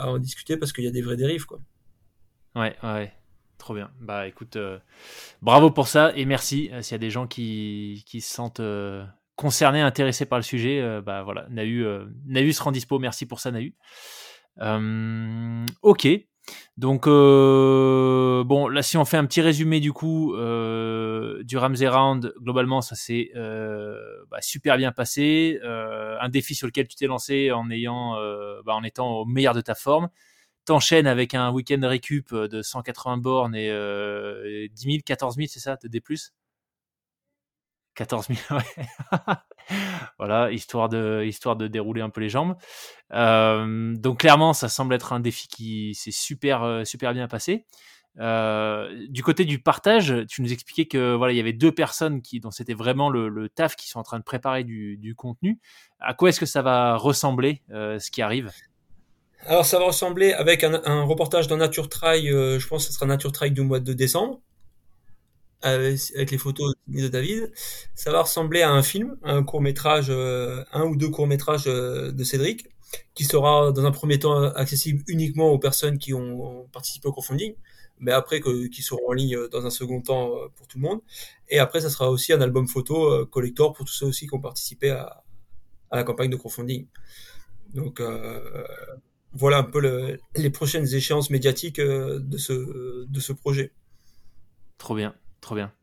[0.08, 1.45] en discuter parce qu'il y a des vraies dérives.
[1.45, 1.60] Quoi.
[2.56, 3.12] Ouais, ouais.
[3.58, 3.91] Trop bien.
[3.99, 4.78] Bah écoute, euh,
[5.41, 6.70] bravo pour ça et merci.
[6.74, 10.43] Euh, s'il y a des gens qui, qui se sentent euh, concernés, intéressés par le
[10.43, 11.86] sujet, bah voilà, Nahu,
[12.26, 12.99] Nahu se rend dispo.
[12.99, 13.74] Merci pour ça, Nahu.
[15.82, 16.08] ok.
[16.78, 21.88] Donc, euh, bon, là, si on fait un petit résumé du coup euh, du Ramsey
[21.88, 23.98] Round, globalement, ça s'est euh,
[24.32, 25.60] bah, super bien passé.
[25.64, 28.16] un défi sur lequel tu t'es lancé en ayant,
[28.66, 30.10] bah, en étant au meilleur de ta forme.
[30.66, 35.78] T'enchaînes avec un week-end récup de 180 bornes et 10 000, 14 000, c'est ça,
[35.82, 36.02] de D+.
[37.96, 38.86] 14 000, ouais.
[40.18, 42.56] voilà, histoire de, dérouler un peu les jambes.
[43.14, 46.84] Euh, donc clairement, ça semble être un défi qui s'est super, euh,
[47.14, 47.66] bien passé.
[48.20, 52.22] Euh, du côté du partage, tu nous expliquais que voilà, il y avait deux personnes
[52.22, 55.60] qui, dont c'était vraiment le, taf, qui sont en train de préparer du, contenu.
[56.00, 58.52] À quoi est-ce que ça va ressembler, ce qui arrive?
[59.46, 62.28] Alors, ça va ressembler avec un, reportage dans Nature Trail.
[62.28, 64.39] je pense que ce sera Nature Trail du mois de décembre
[65.64, 67.51] avec, les photos de David,
[67.95, 71.68] ça va ressembler à un film, un court métrage, euh, un ou deux courts métrages
[71.68, 72.68] euh, de Cédric,
[73.16, 77.55] qui sera dans un premier temps accessible uniquement aux personnes qui ont participé au crowdfunding,
[77.99, 80.99] mais après qui seront en ligne dans un second temps euh, pour tout le monde.
[81.49, 84.41] Et après, ça sera aussi un album photo collector pour tous ceux aussi qui ont
[84.41, 85.24] participé à,
[85.91, 86.88] à la campagne de crowdfunding.
[87.74, 88.01] Donc
[89.36, 93.72] voilà un peu le, les prochaines échéances médiatiques de ce, de ce projet.
[94.78, 95.16] Trop bien.
[95.44, 95.74] Trop bien.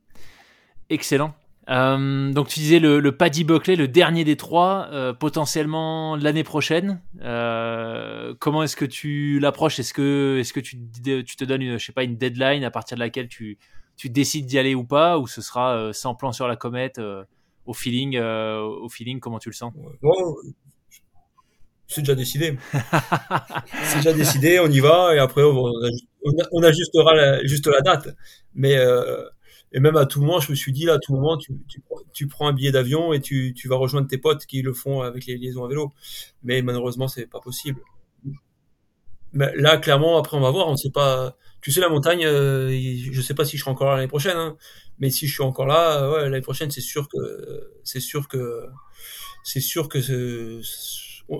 [0.88, 1.34] Excellent.
[1.68, 7.02] Euh, donc tu disais le, Paddy Buckley, le dernier des trois, euh, potentiellement l'année prochaine.
[7.20, 9.78] Euh, comment est-ce que tu l'approches?
[9.78, 10.80] Est-ce que, est-ce que tu,
[11.26, 13.58] tu, te donnes, une, je sais pas, une deadline à partir de laquelle tu,
[13.98, 16.98] tu décides d'y aller ou pas, ou ce sera sans plan sur la comète,
[17.66, 19.74] au feeling, au feeling, comment tu le sens?
[21.86, 22.56] C'est déjà décidé.
[23.82, 28.16] c'est déjà décidé, on y va et après on, ajustera juste la date.
[28.54, 28.78] Mais
[29.72, 31.82] et même à tout moment, je me suis dit, là, à tout moment, tu, tu,
[32.12, 35.02] tu prends un billet d'avion et tu, tu, vas rejoindre tes potes qui le font
[35.02, 35.92] avec les liaisons à vélo.
[36.42, 37.80] Mais malheureusement, c'est pas possible.
[39.32, 40.68] Mais là, clairement, après, on va voir.
[40.68, 41.36] On sait pas.
[41.60, 42.70] Tu sais, la montagne, euh,
[43.12, 44.36] je sais pas si je serai encore là l'année prochaine.
[44.36, 44.56] Hein,
[44.98, 48.66] mais si je suis encore là, ouais, l'année prochaine, c'est sûr que, c'est sûr que,
[49.44, 50.00] c'est sûr que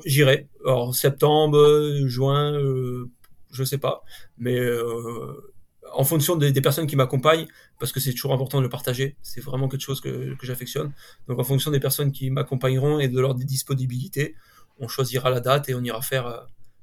[0.04, 0.48] j'irai.
[0.64, 3.10] En septembre, juin, euh,
[3.50, 4.02] je sais pas.
[4.38, 5.49] Mais euh,
[5.92, 7.46] en fonction des, personnes qui m'accompagnent,
[7.78, 10.92] parce que c'est toujours important de le partager, c'est vraiment quelque chose que, j'affectionne.
[11.28, 14.34] Donc en fonction des personnes qui m'accompagneront et de leur disponibilité,
[14.78, 16.38] on choisira la date et on ira faire euh,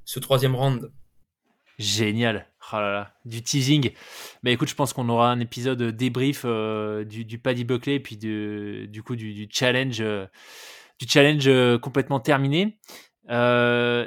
[0.05, 0.91] ce troisième round.
[1.79, 3.91] Génial, oh du teasing.
[4.41, 8.17] Mais écoute, je pense qu'on aura un épisode débrief euh, du, Paddy Buckley et puis
[8.17, 10.01] du coup du, challenge.
[10.01, 10.25] Euh,
[10.99, 11.47] du challenge
[11.79, 12.79] complètement terminé.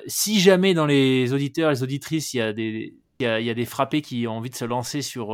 [0.08, 3.64] si jamais dans les auditeurs, les auditrices, il y a des il y, a, des
[3.64, 5.28] frappés qui ont envie de se lancer sur,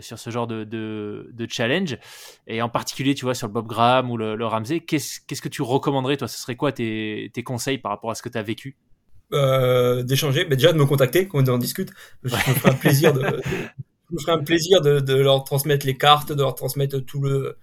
[0.00, 1.98] sur ce genre de, de, challenge,
[2.46, 5.42] et en particulier, tu vois, sur le Bob Graham ou le, le Ramsey, qu'est-ce, qu'est-ce
[5.42, 6.28] que tu recommanderais, toi?
[6.28, 8.76] Ce serait quoi tes, tes conseils par rapport à ce que tu as vécu?
[9.32, 11.90] Euh, d'échanger, mais déjà de me contacter, qu'on en discute.
[12.24, 15.86] Je me ferai un plaisir de, je me ferai un plaisir de, de, leur transmettre
[15.86, 17.56] les cartes, de leur transmettre tout le,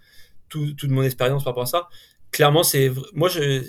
[0.48, 1.90] tout, toute mon expérience par rapport à ça.
[2.32, 3.64] Clairement, c'est, moi, je,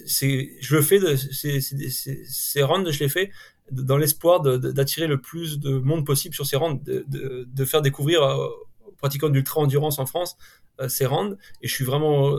[0.60, 3.30] je le fais ces rounds, je les fais
[3.70, 7.82] dans l'espoir d'attirer le plus de monde possible sur ces rounds, de, de, de faire
[7.82, 8.48] découvrir euh,
[8.86, 10.36] aux pratiquants d'ultra endurance en France
[10.80, 11.36] euh, ces rounds.
[11.62, 12.38] Et je suis vraiment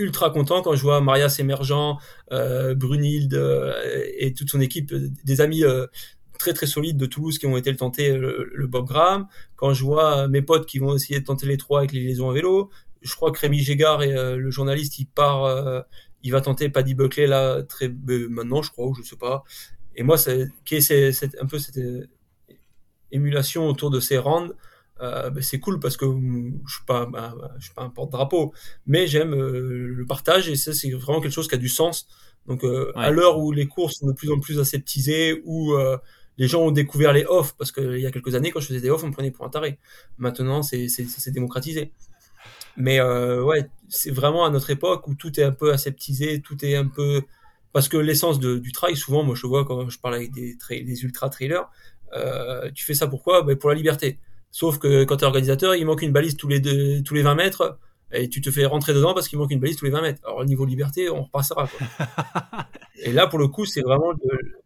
[0.00, 1.98] ultra content quand je vois Marias émergent,
[2.32, 3.72] euh, Brunhilde euh,
[4.18, 5.86] et toute son équipe, euh, des amis euh,
[6.38, 9.26] très très solides de Toulouse qui ont été le tenter le, Bob Graham.
[9.56, 12.30] Quand je vois mes potes qui vont essayer de tenter les trois avec les liaisons
[12.30, 12.70] à vélo,
[13.02, 15.84] je crois que Rémi Gégard et le journaliste, il part,
[16.22, 17.88] il va tenter Paddy Buckley là très
[18.28, 19.44] maintenant, je crois, ou je sais pas.
[19.96, 20.48] Et moi, c'est
[20.80, 21.80] c'est un peu cette
[23.10, 24.54] émulation autour de ces rounds
[25.02, 26.04] euh, ben, c'est cool parce que
[26.66, 28.52] je suis pas, bah, je suis pas un porte-drapeau,
[28.86, 32.06] mais j'aime euh, le partage et ça c'est vraiment quelque chose qui a du sens.
[32.46, 35.74] Donc euh, à l'heure où les courses sont de plus en plus aseptisées, où
[36.38, 38.80] les gens ont découvert les off, parce qu'il y a quelques années quand je faisais
[38.80, 39.78] des off, on me prenait pour un taré.
[40.18, 41.92] Maintenant c'est c'est démocratisé.
[42.76, 46.76] Mais ouais, c'est vraiment à notre époque où tout est un peu aseptisé, tout est
[46.76, 47.22] un peu
[47.72, 51.04] parce que l'essence du trail, souvent, moi je vois quand je parle avec des, des
[51.04, 51.68] ultra trailers,
[52.74, 53.42] tu fais ça pourquoi?
[53.42, 54.18] Ben, Pour la liberté
[54.52, 57.22] Sauf que quand tu es organisateur, il manque une balise tous les, deux, tous les
[57.22, 57.78] 20 mètres
[58.12, 60.20] et tu te fais rentrer dedans parce qu'il manque une balise tous les 20 mètres.
[60.24, 61.68] Alors, au niveau liberté, on repassera.
[61.68, 62.06] Quoi.
[62.96, 64.59] et là, pour le coup, c'est vraiment de,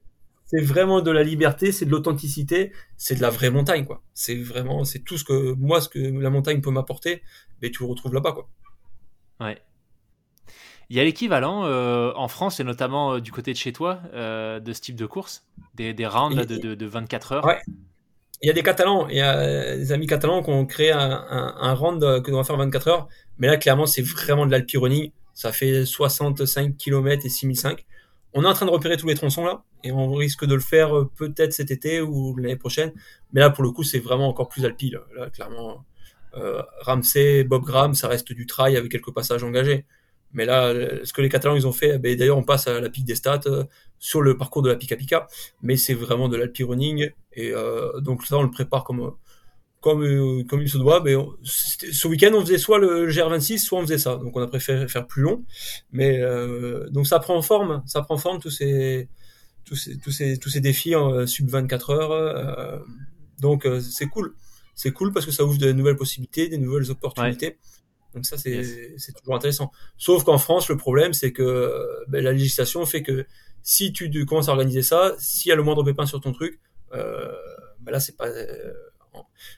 [0.47, 4.03] c'est vraiment de la liberté, c'est de l'authenticité, c'est de la vraie montagne, quoi.
[4.13, 7.23] C'est vraiment, c'est tout ce que, moi, ce que la montagne peut m'apporter,
[7.63, 8.49] mais tu le retrouves là-bas, quoi.
[9.41, 9.59] Ouais.
[10.91, 14.01] Il y a l'équivalent euh, en France et notamment euh, du côté de chez toi
[14.13, 17.45] euh, de ce type de course, des, des rounds de, de, de, 24 heures?
[17.45, 17.59] Ouais
[18.43, 21.01] il y a des Catalans, il y a des amis catalans qui ont créé un,
[21.01, 23.09] un, un round que l'on va faire 24 heures.
[23.39, 25.13] Mais là, clairement, c'est vraiment de l'alpirunning.
[25.33, 27.87] Ça fait 65 km et 6005.
[28.35, 30.61] On est en train de repérer tous les tronçons là, et on risque de le
[30.61, 32.93] faire euh, peut-être cet été ou l'année prochaine.
[33.33, 34.91] Mais là, pour le coup, c'est vraiment encore plus alpi.
[34.91, 35.85] Là, clairement,
[36.37, 39.87] euh, Ramsey, Bob Graham, ça reste du trail avec quelques passages engagés.
[40.33, 40.75] Mais là,
[41.05, 43.15] ce que les Catalans ils ont fait, ben, d'ailleurs, on passe à la pique des
[43.15, 43.65] stats euh,
[44.01, 45.29] sur le parcours de la Pika Pika,
[45.63, 49.13] mais c'est vraiment de l'alpi running et euh, donc ça, on le prépare comme
[49.81, 51.01] comme comme il se doit.
[51.05, 51.15] Mais
[51.93, 54.17] ce week-end, on faisait soit le GR26, soit on faisait ça.
[54.17, 55.45] Donc on a préféré faire plus long,
[55.93, 56.21] mais
[56.91, 59.09] donc ça prend forme, ça prend forme tous ces
[59.65, 62.85] tous ces tous ces tous ces défis en sub 24 heures.
[63.41, 64.35] donc c'est cool,
[64.75, 67.59] c'est cool parce que ça ouvre de nouvelles possibilités, des nouvelles opportunités.
[68.15, 69.73] Donc ça, c'est toujours intéressant.
[69.99, 73.27] Sauf qu'en France, le problème, c'est que ben, la législation fait que
[73.63, 76.61] si tu commences à organiser ça, s'il y a le moindre pépin sur ton truc,
[76.93, 77.33] euh,
[77.81, 78.29] ben là, c'est pas.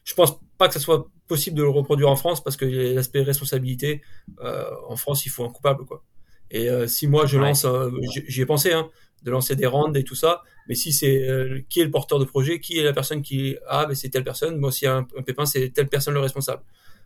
[0.04, 3.22] Je pense pas que ça soit possible de le reproduire en France parce que l'aspect
[3.22, 4.02] responsabilité,
[4.40, 6.04] euh, en France, il faut un coupable, quoi.
[6.50, 7.90] Et euh, si moi je lance, euh,
[8.28, 8.88] j'y ai pensé, hein,
[9.24, 11.26] de lancer des rounds et tout ça, mais si c'est
[11.68, 14.22] qui est le porteur de projet, qui est la personne qui ah ben c'est telle
[14.22, 16.62] personne, moi s'il y a un, un pépin, c'est telle personne le responsable.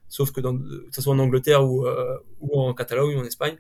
[0.08, 1.86] Sauf que, dans, que ce soit en Angleterre ou,
[2.40, 3.56] ou en Catalogne ou en Espagne,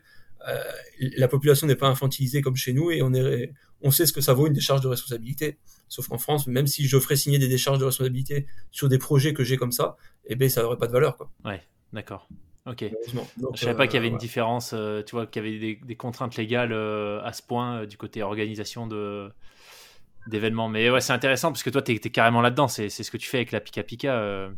[1.00, 4.20] la population n'est pas infantilisée comme chez nous et on, est, on sait ce que
[4.20, 5.58] ça vaut une décharge de responsabilité.
[5.88, 9.34] Sauf qu'en France, même si je ferais signer des décharges de responsabilité sur des projets
[9.34, 11.16] que j'ai comme ça, eh ben ça n'aurait pas de valeur.
[11.16, 11.30] Quoi.
[11.44, 11.62] Ouais,
[11.92, 12.28] d'accord.
[12.66, 12.84] Ok.
[13.54, 14.74] je savais pas qu'il y avait une différence,
[15.06, 18.86] tu vois, qu'il y avait des, des contraintes légales à ce point du côté organisation
[18.86, 19.30] de
[20.26, 20.68] d'événements.
[20.68, 22.68] Mais ouais, c'est intéressant parce que toi, tu es, carrément là-dedans.
[22.68, 24.50] C'est ce que tu fais avec la Pika Pika.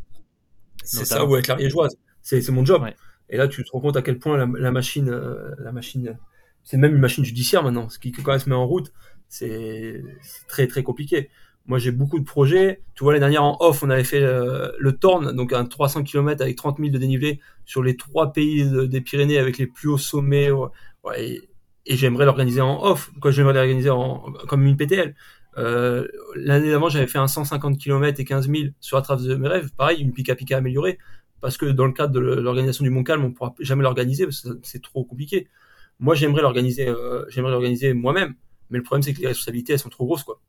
[0.85, 1.97] C'est ça, ou avec la Riégeoise.
[2.21, 2.85] C'est mon job.
[3.33, 6.19] Et là, tu te rends compte à quel point la, machine, euh, la machine,
[6.63, 7.89] c'est même une machine judiciaire maintenant.
[7.89, 8.93] Ce qui, quand elle se met en route,
[9.27, 10.05] c'est
[10.49, 11.31] très, très compliqué.
[11.67, 12.83] Moi, j'ai beaucoup de projets.
[12.95, 16.03] Tu vois, l'année dernière, en off, on avait fait euh, le Torn, donc un 300
[16.03, 19.89] km avec 30 000 de dénivelé sur les trois pays des Pyrénées avec les plus
[19.89, 20.51] hauts sommets.
[21.17, 21.41] Et,
[21.87, 23.11] j'aimerais l'organiser en off.
[23.19, 23.91] Quoi, j'aimerais l'organiser
[24.47, 25.15] comme une PTL.
[25.57, 29.49] Euh, L'année d'avant, j'avais fait un 150 km et 15 000 sur la de mes
[29.49, 29.71] rêves.
[29.75, 30.99] Pareil, une Pika Pika améliorée.
[31.43, 34.41] Parce que dans le cadre de l'organisation du Mont Calme, on pourra jamais l'organiser parce
[34.41, 35.49] que c'est trop compliqué.
[36.01, 38.35] Moi, j'aimerais l'organiser, euh, j'aimerais l'organiser moi-même.
[38.71, 40.41] Mais le problème, c'est que les responsabilités, elles sont trop grosses, quoi.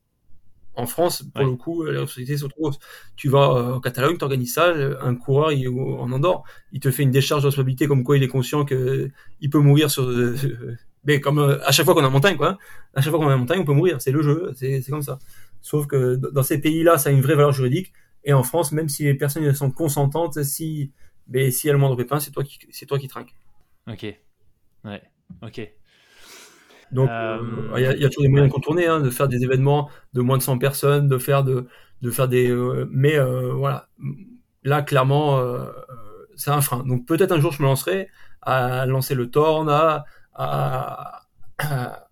[0.76, 2.78] En France, pour le coup, les responsabilités sont trop grosses.
[3.16, 6.90] Tu vas euh, en Catalogne, tu organises ça, un coureur il, en Andorre, il te
[6.90, 10.04] fait une décharge de responsabilité comme quoi il est conscient que il peut mourir sur
[10.04, 10.36] euh,
[11.04, 12.58] mais comme euh, à chaque fois qu'on est en montagne, quoi.
[12.94, 14.00] À chaque fois qu'on est en montagne, on peut mourir.
[14.00, 15.18] C'est le jeu, c'est comme ça.
[15.60, 17.92] Sauf que dans ces pays-là, ça a une vraie valeur juridique.
[18.24, 20.92] Et en France, même si les personnes sont consentantes, si,
[21.28, 23.34] mais si y a le moindre pépin, c'est toi qui, c'est toi qui trinques.
[23.86, 24.06] Ok.
[24.84, 25.02] Ouais.
[25.42, 25.72] Ok.
[26.92, 27.10] Donc,
[27.76, 30.38] il y, a toujours des moyens de contourner, hein, de faire des événements de moins
[30.38, 31.66] de 100 personnes, de faire de,
[32.02, 32.54] de faire des,
[32.90, 33.88] mais voilà,
[34.62, 35.42] là clairement,
[36.36, 36.84] c'est un frein.
[36.84, 38.08] Donc peut-être un jour je me lancerai
[38.42, 40.04] à lancer le Torn, à,
[40.34, 41.24] à,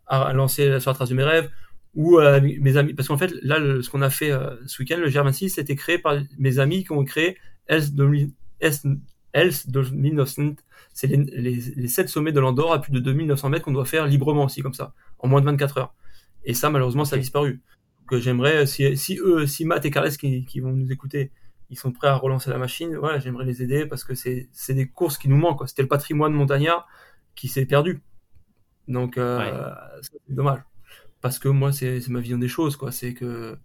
[0.07, 1.51] à, lancer la soirée trace de mes rêves,
[1.95, 4.33] ou mes amis, parce qu'en fait là ce qu'on a fait
[4.67, 7.39] ce week-end, le German 6, c'était créé par mes amis qui ont créé
[7.69, 10.55] Else 2900,
[10.95, 13.85] c'est les, les, les 7 sommets de l'Andorre à plus de 2900 mètres qu'on doit
[13.85, 15.95] faire librement aussi comme ça, en moins de 24 heures.
[16.45, 17.61] Et ça malheureusement ça a disparu.
[18.09, 21.31] Que j'aimerais, si, si eux, si Matt et Carles qui, qui vont nous écouter,
[21.73, 22.95] ils sont prêts à relancer la machine.
[22.97, 25.67] Voilà, j'aimerais les aider parce que c'est des courses qui nous manquent.
[25.67, 26.87] C'était le patrimoine montagnard
[27.35, 28.03] qui s'est perdu.
[28.89, 29.71] Donc, euh,
[30.03, 30.61] c'est dommage.
[31.23, 32.93] Parce que moi, c'est ma vision des choses, quoi.
[32.93, 33.57] C'est que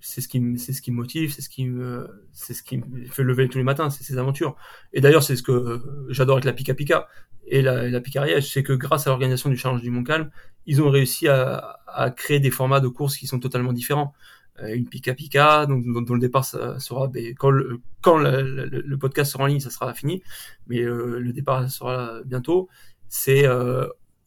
[0.00, 2.62] c'est ce qui me c'est ce qui me motive c'est ce qui me c'est ce
[2.62, 4.56] qui me fait lever tous les matins c'est ces aventures
[4.94, 7.06] et d'ailleurs c'est ce que j'adore avec la Pika Pika
[7.46, 10.30] et la, Picariège c'est que grâce à l'organisation du challenge du Mont Calme
[10.64, 14.14] ils ont réussi à, à créer des formats de courses qui sont totalement différents
[14.62, 19.32] euh, une Pika Pika, donc dont, le départ sera ben, quand, le, quand le, podcast
[19.32, 20.22] sera en ligne, ça sera fini,
[20.66, 22.68] mais euh, le départ sera bientôt.
[23.08, 23.46] C'est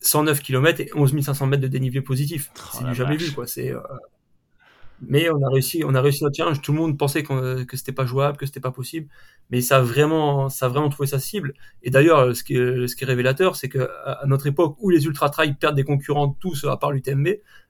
[0.03, 2.51] 109 euh, km et 11 500 mètres de dénivelé positif.
[2.55, 3.47] Oh c'est du jamais vu, quoi.
[3.47, 3.73] C'est
[5.05, 6.61] mais on a réussi, on a réussi notre challenge.
[6.61, 9.07] Tout le monde pensait que c'était pas jouable, que c'était pas possible,
[9.49, 11.53] mais ça a vraiment, ça a vraiment trouvé sa cible.
[11.81, 14.89] Et d'ailleurs, ce qui est, ce qui est révélateur, c'est que à notre époque où
[14.89, 17.27] les ultra trail perdent des concurrents tous à part l'UTMB,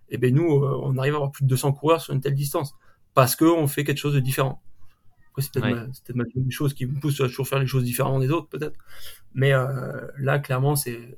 [0.10, 2.36] et ben nous, euh, on arrive à avoir plus de 200 coureurs sur une telle
[2.36, 2.76] distance
[3.14, 4.62] parce qu'on fait quelque chose de différent.
[5.38, 6.26] c'est peut-être ouais.
[6.36, 8.78] des choses qui me poussent à toujours faire les choses différemment des autres, peut-être.
[9.34, 11.18] Mais euh, là, clairement, c'est,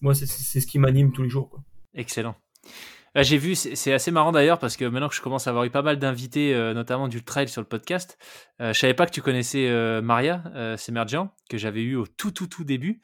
[0.00, 0.26] moi, c'est
[0.60, 1.60] ce qui m'anime tous les jours.
[1.94, 2.36] Excellent.
[3.14, 5.64] Ah, j'ai vu, c'est assez marrant d'ailleurs parce que maintenant que je commence à avoir
[5.64, 8.18] eu pas mal d'invités, euh, notamment du trail sur le podcast,
[8.60, 9.70] euh, je savais pas que tu connaissais
[10.02, 10.44] Maria
[10.76, 13.00] Semerjian, que j'avais eu au tout tout tout début,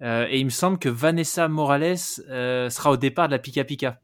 [0.00, 4.00] et il me semble que Vanessa Morales sera au départ de la Pika Pika.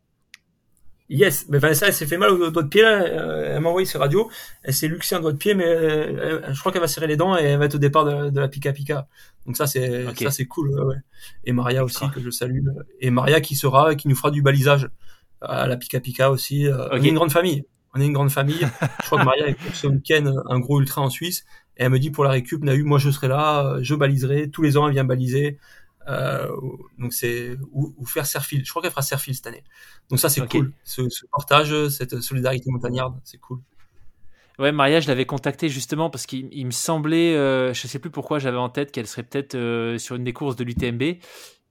[1.10, 3.02] Yes, mais Vanessa, elle s'est fait mal au doigt de pied là.
[3.02, 4.30] Euh, elle m'a envoyé ses radios.
[4.62, 7.16] Elle s'est luxé un doigt de pied, mais euh, je crois qu'elle va serrer les
[7.16, 9.08] dents et elle va être au départ de, la Pika Pika.
[9.46, 10.68] Donc ça c'est ça c'est cool.
[10.78, 10.96] Ouais,
[11.44, 12.60] Et Maria aussi que je salue.
[13.00, 14.90] Et Maria qui sera, qui nous fera du balisage
[15.40, 16.66] à la Pika Pika aussi.
[16.66, 17.64] Euh, on est une grande famille.
[17.94, 18.68] On est une grande famille.
[19.00, 21.46] je crois que Maria est pour ce week-end un gros ultra en Suisse.
[21.78, 24.50] Et elle me dit pour la récup, Nahu, moi je serai là, je baliserai.
[24.50, 25.58] Tous les ans elle vient baliser.
[26.08, 26.48] Euh,
[26.98, 28.64] donc c'est ou, faire Serfil.
[28.64, 29.64] Je crois qu'elle fera Serfil cette année.
[30.10, 30.72] Donc ça c'est cool.
[30.84, 33.60] Ce, partage, cette solidarité montagnarde, c'est cool.
[34.58, 38.40] Ouais, Maria, je l'avais contactée justement parce qu'il me semblait, euh, je sais plus pourquoi
[38.40, 41.02] j'avais en tête qu'elle serait peut-être euh, sur une des courses de l'UTMB.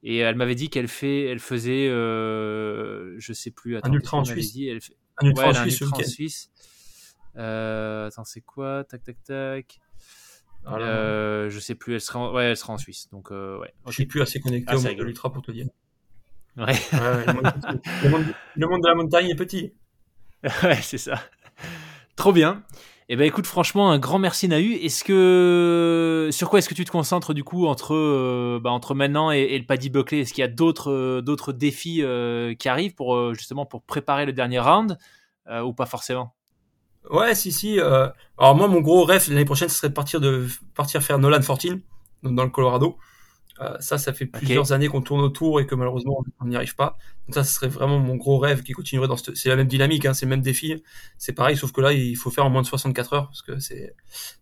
[0.04, 3.76] Et elle m'avait dit qu'elle fait, elle faisait, euh, je sais plus.
[3.76, 4.52] Attends, un ultra en Suisse.
[4.52, 4.78] Dit, elle
[5.18, 5.82] un ultra en Suisse.
[5.82, 6.50] en Suisse.
[7.34, 8.84] attends, c'est quoi?
[8.84, 9.80] Tac, tac, tac.
[10.66, 13.08] Euh, je sais plus, elle sera en, ouais, elle sera en Suisse.
[13.10, 13.72] Donc, euh, ouais.
[13.86, 15.66] Je suis plus assez connecté ah, au monde de l'ultra pour te dire.
[16.56, 16.74] Ouais.
[16.92, 19.72] le, monde, de la montagne est petit.
[20.62, 21.20] ouais, c'est ça.
[22.16, 22.62] Trop bien.
[23.10, 24.74] Eh ben écoute, franchement, un grand merci Nahu.
[24.74, 28.94] Est-ce que sur quoi est-ce que tu te concentres du coup entre euh, bah, entre
[28.94, 30.20] maintenant et, le Paddy Buckley?
[30.20, 32.02] Est-ce qu'il y a d'autres d'autres défis
[32.58, 34.98] qui arrivent pour justement pour préparer le dernier round
[35.48, 36.34] ou pas forcément?
[37.10, 37.80] Ouais, si, si.
[37.80, 38.08] Euh...
[38.36, 41.40] Alors moi, mon gros rêve l'année prochaine, ce serait de partir de partir faire Nolan
[41.40, 41.76] 14
[42.22, 42.98] dans le Colorado.
[43.60, 46.76] Euh, ça, ça fait plusieurs années qu'on tourne autour et que malheureusement on n'y arrive
[46.76, 46.96] pas.
[47.26, 49.36] Donc ça, ce serait vraiment mon gros rêve qui continuerait dans cette...
[49.36, 50.80] C'est la même dynamique, hein, c'est le même défi.
[51.18, 53.58] C'est pareil, sauf que là, il faut faire en moins de 64 heures parce que
[53.58, 53.94] c'est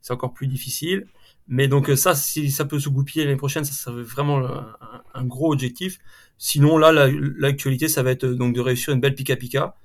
[0.02, 1.06] c'est encore plus difficile.
[1.48, 4.76] Mais donc ça, si ça peut se goupiller l'année prochaine, ça serait vraiment un,
[5.14, 5.98] un, gros objectif.
[6.38, 6.92] Sinon là,
[7.38, 9.76] l'actualité, ça va être donc de réussir une belle pika pika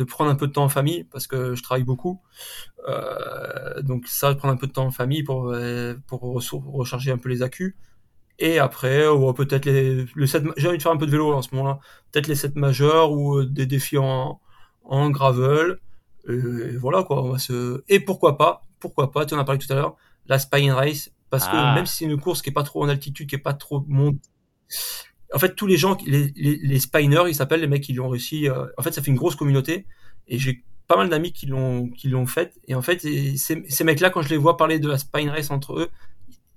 [0.00, 2.22] de prendre un peu de temps en famille parce que je travaille beaucoup.
[2.88, 7.18] Euh, donc ça, prendre un peu de temps en famille pour euh, pour recharger un
[7.18, 7.76] peu les accus.
[8.38, 9.04] Et après,
[9.36, 11.80] peut-être les le 7 j'ai envie de faire un peu de vélo en ce moment-là.
[12.10, 14.40] Peut-être les 7 majeurs ou euh, des défis en
[14.84, 15.78] en gravel.
[16.28, 19.58] Et voilà quoi, on va se et pourquoi pas, pourquoi pas, tu en as parlé
[19.58, 19.96] tout à l'heure,
[20.26, 21.74] la Spine Race parce que ah.
[21.74, 23.84] même si c'est une course qui est pas trop en altitude, qui est pas trop
[23.86, 24.18] monte
[25.32, 28.08] en fait, tous les gens, les, les, les spiners, ils s'appellent les mecs qui l'ont
[28.08, 28.48] réussi.
[28.48, 29.86] Euh, en fait, ça fait une grosse communauté
[30.28, 32.58] et j'ai pas mal d'amis qui l'ont qui l'ont fait.
[32.66, 35.50] Et en fait, ces, ces mecs-là, quand je les vois parler de la spine race
[35.50, 35.88] entre eux,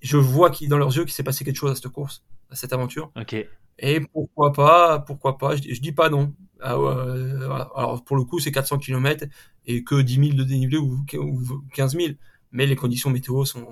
[0.01, 2.55] je vois qui dans leurs yeux qu'il s'est passé quelque chose à cette course, à
[2.55, 3.11] cette aventure.
[3.19, 3.35] Ok.
[3.79, 5.55] Et pourquoi pas, pourquoi pas.
[5.55, 6.33] Je, dis pas non.
[6.61, 9.25] Ah, euh, Alors pour le coup, c'est 400 km
[9.65, 12.13] et que 10 000 de dénivelé ou, ou 15 000
[12.53, 13.67] mais les conditions météo sont,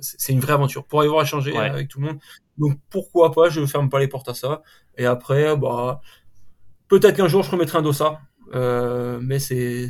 [0.00, 2.18] c'est une vraie aventure pour avoir échangé avec tout le monde.
[2.58, 4.62] Donc pourquoi pas, je ferme pas les portes à ça.
[4.98, 6.00] Et après, bah,
[6.88, 8.20] peut-être qu'un jour je remettrai un dossard,
[8.54, 9.88] euh, mais c'est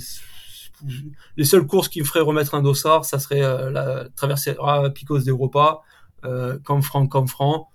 [1.36, 4.90] les seules courses qui me feraient remettre un dossard, ça serait euh, la traversée à
[4.90, 5.80] Picos d'Europa,
[6.24, 7.68] euh, comme Franc, comme Franc,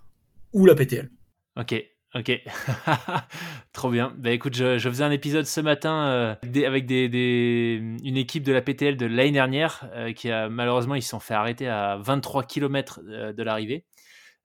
[0.54, 1.10] ou la PTL.
[1.58, 1.84] Ok.
[2.16, 2.32] Ok,
[3.72, 4.16] trop bien.
[4.18, 6.36] Bah écoute, je, faisais un épisode ce matin euh,
[6.66, 11.10] avec une équipe de la PTL de l'année dernière euh, qui a malheureusement ils se
[11.10, 13.86] sont fait arrêter à 23 km euh, de l'arrivée.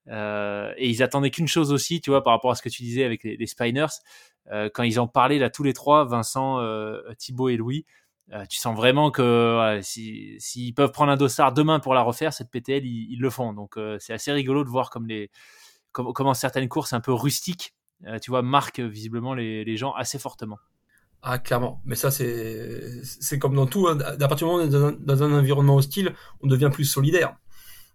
[0.07, 3.03] et ils attendaient qu'une chose aussi, tu vois, par rapport à ce que tu disais
[3.03, 3.95] avec les, Spiners,
[4.75, 6.61] quand ils en parlaient là tous les trois, Vincent,
[7.17, 7.87] Thibaut et Louis,
[8.51, 12.85] tu sens vraiment que s'ils peuvent prendre un dossard demain pour la refaire, cette PTL,
[12.85, 13.55] ils le font.
[13.55, 15.31] Donc c'est assez rigolo de voir comme les
[15.95, 17.75] comment certaines courses un peu rustiques,
[18.07, 20.59] euh, tu vois, marquent visiblement les, gens assez fortement.
[21.23, 21.81] Ah, clairement.
[21.85, 23.89] Mais ça, c'est comme dans tout.
[23.89, 23.97] Hein.
[23.97, 27.37] Partir du moment où on est dans un, environnement hostile, on devient plus solidaire.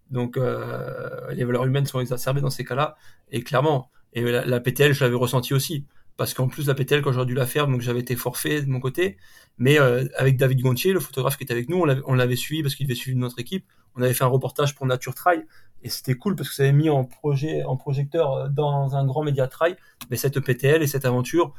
[0.10, 2.96] Donc, euh, les valeurs humaines sont exacerbées dans ces cas-là.
[3.32, 5.86] Et clairement, et la, PTL, je l'avais ressenti aussi.
[6.20, 8.70] Parce qu'en plus, la PTL, quand j'aurais dû la faire, donc j'avais été forfait de
[8.70, 9.16] mon côté.
[9.58, 12.76] Mais euh, avec David Gontier, le photographe qui était avec nous, on l'avait suivi parce
[12.76, 13.66] qu'il avait suivi notre équipe.
[13.96, 15.46] On avait fait un reportage pour Nature Trail.
[15.82, 19.24] Et c'était cool parce que ça avait mis en projet projecteur euh, dans un grand
[19.24, 19.78] média trail.
[20.10, 21.54] Mais cette PTL et cette aventure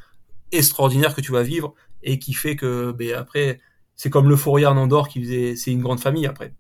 [0.53, 3.61] extraordinaire que tu vas vivre et qui fait que ben, après
[3.95, 6.55] c'est comme l'euphoria en Andorre qui faisait c'est une grande famille après.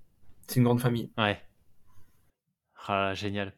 [0.47, 1.11] C'est une grande famille.
[1.19, 1.39] Ouais.
[2.89, 3.53] Ah, génial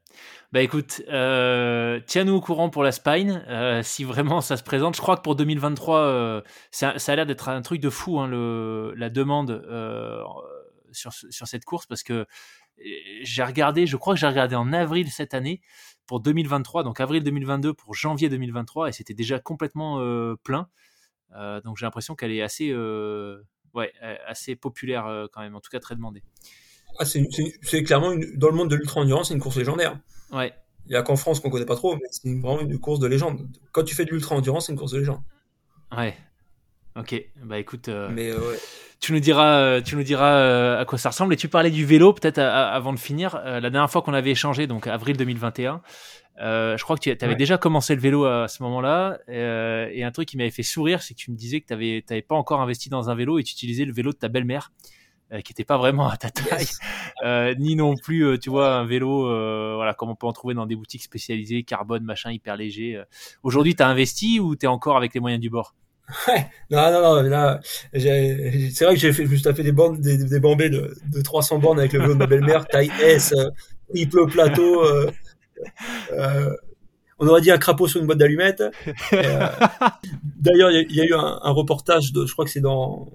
[0.53, 4.95] bah écoute euh, tiens-nous au courant pour la Spine euh, si vraiment ça se présente
[4.97, 8.29] je crois que pour 2023 ça, ça, a l'air d'être un truc de fou hein,
[8.97, 9.63] la demande
[10.93, 12.27] sur, cette course parce que
[13.23, 15.61] j'ai regardé, je crois que j'ai regardé en avril cette année
[16.07, 20.69] pour 2023, donc avril 2022 pour janvier 2023, et c'était déjà complètement euh, plein.
[21.35, 23.43] Euh, donc j'ai l'impression qu'elle est assez, euh,
[23.75, 23.93] ouais,
[24.27, 26.23] assez populaire quand même, en tout cas très demandée.
[26.99, 29.99] Ah, c'est clairement dans le monde de l'ultra-endurance, c'est une course légendaire.
[30.33, 30.53] Ouais.
[30.87, 33.07] Il n'y a qu'en France qu'on connaît pas trop, mais c'est vraiment une course de
[33.07, 33.47] légende.
[33.71, 35.21] Quand tu fais de l'ultra-endurance, c'est une course de légende.
[35.97, 36.17] Ouais.
[36.97, 37.15] Ok,
[37.45, 37.89] bah écoute.
[37.89, 38.59] Mais ouais
[39.03, 41.35] tu nous diras, euh, tu nous diras euh, à quoi ça ressemble.
[41.35, 43.35] Et tu parlais du vélo, peut-être avant de finir.
[43.35, 45.83] Euh, la dernière fois qu'on avait échangé, donc avril 2021,
[46.39, 49.19] je crois que tu avais déjà commencé le vélo à ce moment-là.
[49.29, 52.23] et un truc qui m'avait fait sourire, c'est que tu me disais que tu n'avais
[52.23, 54.71] pas encore investi dans un vélo et tu utilisais le vélo de ta belle-mère.
[55.45, 59.25] Qui n'était pas vraiment à ta taille, ni non plus, tu vois, un vélo,
[59.77, 63.03] voilà, comme on peut en trouver dans des boutiques spécialisées, carbone, machin, hyper léger.
[63.43, 65.75] Aujourd'hui, tu as investi ou tu es encore avec les moyens du bord?
[66.29, 67.61] Ouais, non, non, non, là,
[67.93, 71.59] c'est vrai que j'ai fait, juste fait des bandes, des, des bambés de, de 300
[71.59, 73.51] bornes avec le vélo de ma belle-mère, taille S, euh,
[73.91, 75.11] triple plateau, euh,
[76.13, 76.55] euh,
[77.19, 78.63] on aurait dit un crapaud sur une boîte d'allumettes.
[79.13, 79.47] Euh,
[80.41, 83.09] d'ailleurs, il y, a eu un, un, reportage de, je crois que c'est dans,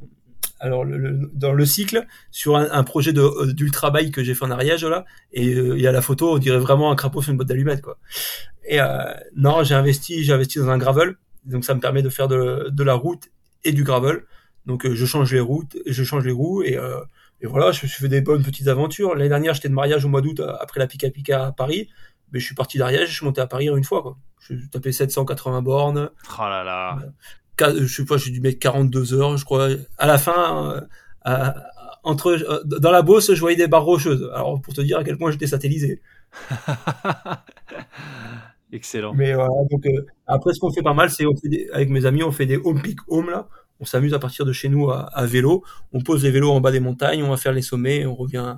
[0.59, 4.45] alors le, dans le cycle sur un, un projet de d'ultra bike que j'ai fait
[4.45, 7.31] en Ariège là, et il y a la photo, on dirait vraiment un crapaud sur
[7.31, 7.97] une boîte d'allumettes quoi.
[8.69, 8.79] Et
[9.35, 11.15] non, j'ai investi, j'ai investi dans un gravel
[11.47, 13.29] donc ça me permet de faire de, de la route
[13.63, 14.23] et du gravel.
[14.65, 16.99] Donc euh, je change les routes, je change les roues et, euh,
[17.41, 19.15] et voilà, je, fais des bonnes petites aventures.
[19.15, 21.89] L'année dernière, j'étais de mariage au mois d'août euh, après la Pika Pika à Paris.
[22.33, 24.01] Mais je suis parti d'Ariège, je suis monté à Paris une fois.
[24.01, 24.17] Quoi.
[24.41, 26.09] Je tapé 780 bornes.
[26.37, 26.99] Oh là là.
[27.59, 29.69] Je sais pas, j'ai dû mettre 42 heures, je crois.
[29.97, 30.87] À la fin,
[32.07, 34.29] entre dans la Beauce, je voyais des barres rocheuses.
[34.33, 36.01] Alors pour te dire à quel point j'étais satellisé.
[38.71, 39.13] Excellent.
[39.13, 41.25] Mais voilà, donc euh, après ce qu'on fait pas mal, c'est
[41.73, 43.47] avec mes amis, on fait des home pick home là.
[43.79, 45.63] On s'amuse à partir de chez nous à, à, vélo.
[45.93, 48.55] On pose les vélos en bas des montagnes, on va faire les sommets, on revient,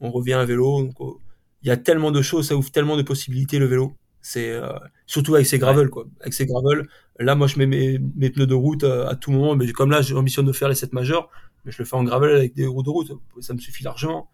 [0.00, 0.82] on revient à vélo.
[0.82, 1.20] Donc oh,
[1.62, 3.94] il y a tellement de choses, ça ouvre tellement de possibilités le vélo.
[4.22, 4.72] C'est euh,
[5.06, 6.06] surtout avec ces gravels quoi.
[6.20, 6.86] Avec ces gravels,
[7.18, 9.56] là moi je mets mes, mes pneus de route à, à, tout moment.
[9.56, 11.30] Mais comme là j'ai l'ambition de faire les 7 majeurs,
[11.64, 14.30] mais je le fais en gravel avec des roues de route, ça me suffit largement.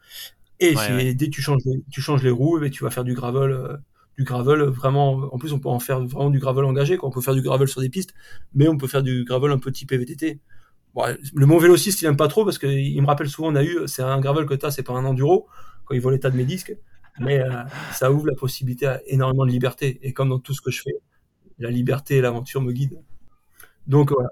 [0.59, 0.75] Et
[1.15, 3.51] dès que tu changes, les, tu changes les roues, et tu vas faire du gravel.
[3.53, 3.77] Euh,
[4.19, 7.11] du gravel vraiment en plus on peut en faire vraiment du gravel engagé quoi.
[7.11, 8.15] on peut faire du gravel sur des pistes
[8.55, 10.41] mais on peut faire du gravel un peu type VTT
[11.35, 13.81] le mon vélociste il aime pas trop parce qu'il me rappelle souvent on a eu
[13.85, 15.47] c'est un gravel que t'as c'est pas un enduro
[15.85, 16.75] quand il voit l'état de mes disques
[17.19, 17.63] mais euh,
[17.93, 19.99] ça ouvre la possibilité à énormément de liberté.
[20.03, 20.95] Et comme dans tout ce que je fais
[21.59, 23.03] la liberté et l'aventure me guident.
[23.87, 24.31] Donc voilà.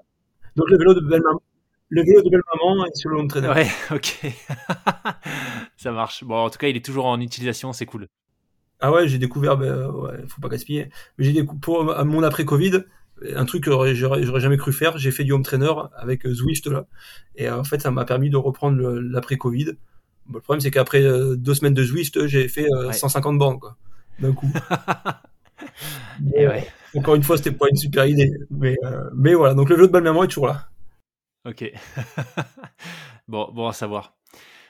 [0.55, 1.41] Donc le vélo de belle maman
[1.89, 4.25] le vélo de belle maman et sur le long trainer ouais ok.
[5.77, 6.23] Ça marche.
[6.23, 8.07] Bon en tout cas il est toujours en utilisation c'est cool.
[8.81, 10.89] Ah ouais, j'ai découvert, ben, ouais, faut pas gaspiller.
[11.17, 12.83] Mais j'ai découvert, pour mon après-Covid,
[13.35, 16.67] un truc que j'aurais jamais cru faire, j'ai fait du home trainer avec euh, Zwift
[16.67, 16.85] là.
[17.35, 18.99] Et euh, en fait, ça m'a permis de reprendre
[20.27, 20.33] l'après-Covid.
[20.33, 23.77] le problème, c'est qu'après euh, deux semaines de Zwift, j'ai fait 150 bornes, quoi,
[24.19, 24.51] d'un coup.
[26.33, 26.67] ouais.
[26.95, 28.31] Encore une fois, c'était pas une super idée.
[28.49, 28.77] Mais,
[29.15, 30.69] mais voilà, donc le vélo de balle maman est toujours là.
[31.45, 31.71] Ok.
[33.27, 34.15] bon, bon à savoir.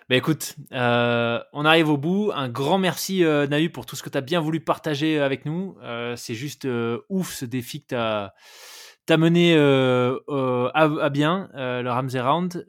[0.08, 2.32] Bah écoute, euh, on arrive au bout.
[2.36, 5.46] Un grand merci euh, Nahu pour tout ce que tu as bien voulu partager avec
[5.46, 5.78] nous.
[5.82, 6.68] Euh, c'est juste
[7.10, 12.68] ouf ce défi que tu as, mené à, bien, le Ramsey Round.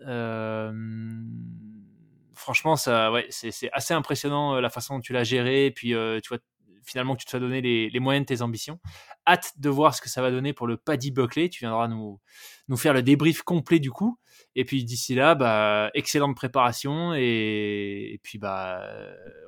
[2.47, 5.73] Franchement, ça, ouais, c'est assez impressionnant la façon dont tu l'as géré.
[5.75, 6.39] puis, tu vois,
[6.87, 8.79] finalement que tu te sois donné les, moyens de tes ambitions.
[9.27, 11.49] Hâte de voir ce que ça va donner pour le Paddy Buckley.
[11.49, 12.21] Tu viendras nous,
[12.69, 14.19] nous faire le débrief complet du coup.
[14.55, 18.89] Et puis d'ici là, bah, excellente préparation et, puis bah,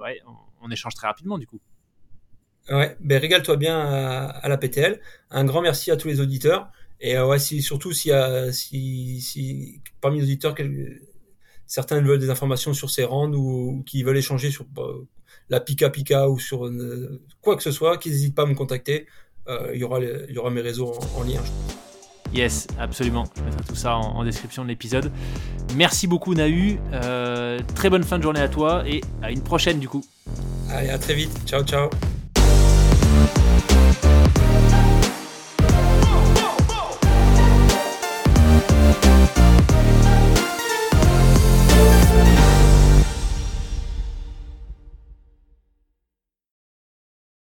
[0.02, 0.20] ouais,
[0.60, 1.60] on, échange très rapidement du coup.
[2.68, 5.00] Ouais, ben régale-toi bien à, la PTL.
[5.30, 6.68] Un grand merci à tous les auditeurs.
[7.00, 8.10] Et euh, ouais, surtout si,
[8.50, 10.56] si parmi les auditeurs,
[11.68, 15.06] certains veulent des informations sur ces rangs ou, qui veulent échanger sur euh,
[15.48, 18.54] la Pika Pika ou sur euh, quoi que ce soit, qu'ils n'hésitent pas à me
[18.54, 19.06] contacter.
[19.72, 21.40] il, y aura il y aura mes réseaux en, lien.
[22.34, 23.24] Yes, absolument.
[23.36, 25.12] Je mettrai tout ça en, description de l'épisode.
[25.76, 26.80] Merci beaucoup Nahu.
[27.74, 30.04] très bonne fin de journée à toi et à une prochaine du coup.
[30.68, 31.30] Allez, à très vite.
[31.46, 31.88] Ciao, ciao.